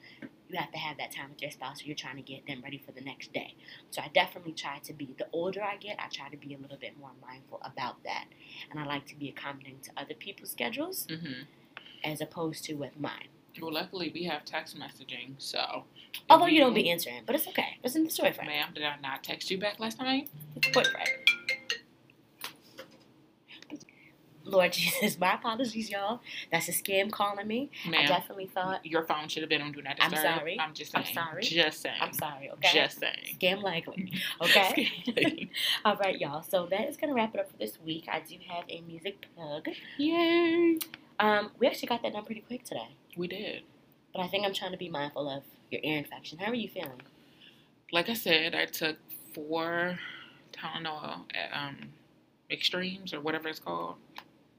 [0.53, 2.61] you have to have that time with your spouse, so you're trying to get them
[2.63, 3.55] ready for the next day.
[3.91, 5.15] So I definitely try to be.
[5.19, 8.27] The older I get, I try to be a little bit more mindful about that,
[8.71, 11.43] and I like to be accommodating to other people's schedules hmm
[12.05, 13.29] as opposed to with mine.
[13.61, 15.85] Well, luckily we have text messaging, so.
[16.29, 17.79] Although you don't be answering, but it's okay.
[17.85, 18.49] It's in the story frame.
[18.49, 20.29] Ma'am, did I not text you back last night?
[20.57, 21.22] It's boyfriend.
[24.45, 26.21] Lord Jesus, my apologies, y'all.
[26.51, 27.71] That's a scam calling me.
[27.87, 28.85] I definitely thought.
[28.85, 30.15] your phone should have been on Do Not Disturb.
[30.15, 30.61] I'm sorry.
[30.61, 31.07] I'm just saying.
[31.09, 31.43] I'm sorry.
[31.43, 31.97] Just saying.
[32.01, 32.69] I'm sorry, okay?
[32.73, 33.37] Just saying.
[33.39, 34.13] Scam likely.
[34.41, 34.89] Okay?
[35.07, 35.49] Scam.
[35.85, 36.43] All right, y'all.
[36.43, 38.07] So that is going to wrap it up for this week.
[38.11, 39.69] I do have a music plug.
[39.99, 40.79] Yay!
[41.21, 42.89] Um, we actually got that done pretty quick today.
[43.17, 43.63] We did.
[44.15, 46.39] But I think I'm trying to be mindful of your ear infection.
[46.39, 47.01] How are you feeling?
[47.93, 48.97] Like I said, I took
[49.35, 49.99] four
[50.53, 51.21] Tylenol
[51.53, 51.77] um,
[52.51, 53.97] extremes or whatever it's called.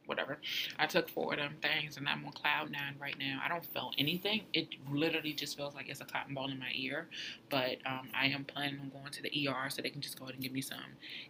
[0.06, 0.38] Whatever.
[0.78, 3.42] I took four of them things and I'm on cloud nine right now.
[3.44, 4.42] I don't feel anything.
[4.54, 7.08] It literally just feels like it's a cotton ball in my ear.
[7.50, 10.26] But um, I am planning on going to the ER so they can just go
[10.26, 10.78] ahead and give me some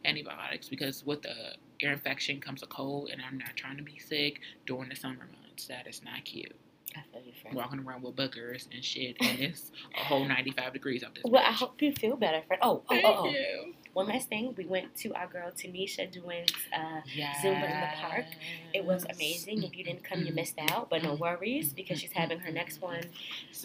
[0.05, 1.36] antibiotics because with the
[1.82, 5.28] ear infection comes a cold and I'm not trying to be sick during the summer
[5.41, 5.67] months.
[5.67, 6.55] That is not cute.
[6.95, 7.55] I feel you, friend.
[7.55, 11.43] Walking around with boogers and shit and it's a whole 95 degrees out this Well,
[11.43, 12.61] I hope you feel better, friend.
[12.63, 13.30] Oh, oh, Thank oh, oh.
[13.30, 13.74] you.
[13.94, 14.54] One last thing.
[14.58, 17.38] We went to our girl Tanisha Duane's uh, Yes.
[17.44, 18.26] Zumba in the park.
[18.74, 19.62] It was amazing.
[19.64, 20.89] If you didn't come, you missed out.
[20.89, 23.04] But no worries because she's having her next one.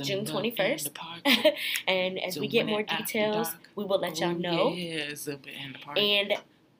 [0.03, 0.79] June 21st.
[0.79, 1.20] in the park.
[1.89, 3.61] and as we get more details, dark.
[3.74, 4.72] we will let y'all Oh, know.
[4.74, 5.99] Yeah, Zumba in the park.
[5.99, 6.35] And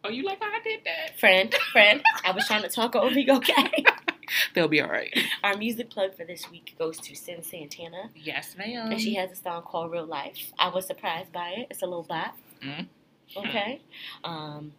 [0.05, 1.19] oh, you like how I did that?
[1.19, 3.85] friend, friend, I was trying to talk over you, okay?
[4.55, 5.17] They'll be all right.
[5.43, 8.11] Our music plug for this week goes to Cyn Santana.
[8.15, 8.93] Yes, ma'am.
[8.93, 10.53] and she has a song called Real Life.
[10.59, 11.69] I was surprised by it.
[11.71, 12.37] It's a little bop.
[12.63, 12.89] Mm.
[13.37, 13.81] Okay.
[14.25, 14.73] Um,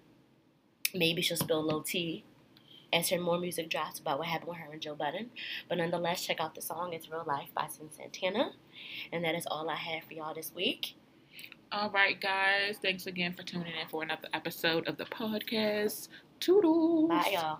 [0.94, 2.24] maybe she'll spill a little tea
[2.92, 5.30] as her more music drops about what happened with her and Joe Budden.
[5.68, 6.94] But nonetheless, check out the song.
[6.94, 8.52] It's Real Life by Cyn Santana.
[9.12, 10.96] And that is all I have for y'all this week.
[11.72, 12.78] All right, guys.
[12.82, 16.08] Thanks again for tuning in for another episode of the podcast.
[16.40, 17.10] Toodles.
[17.10, 17.60] Bye, y'all.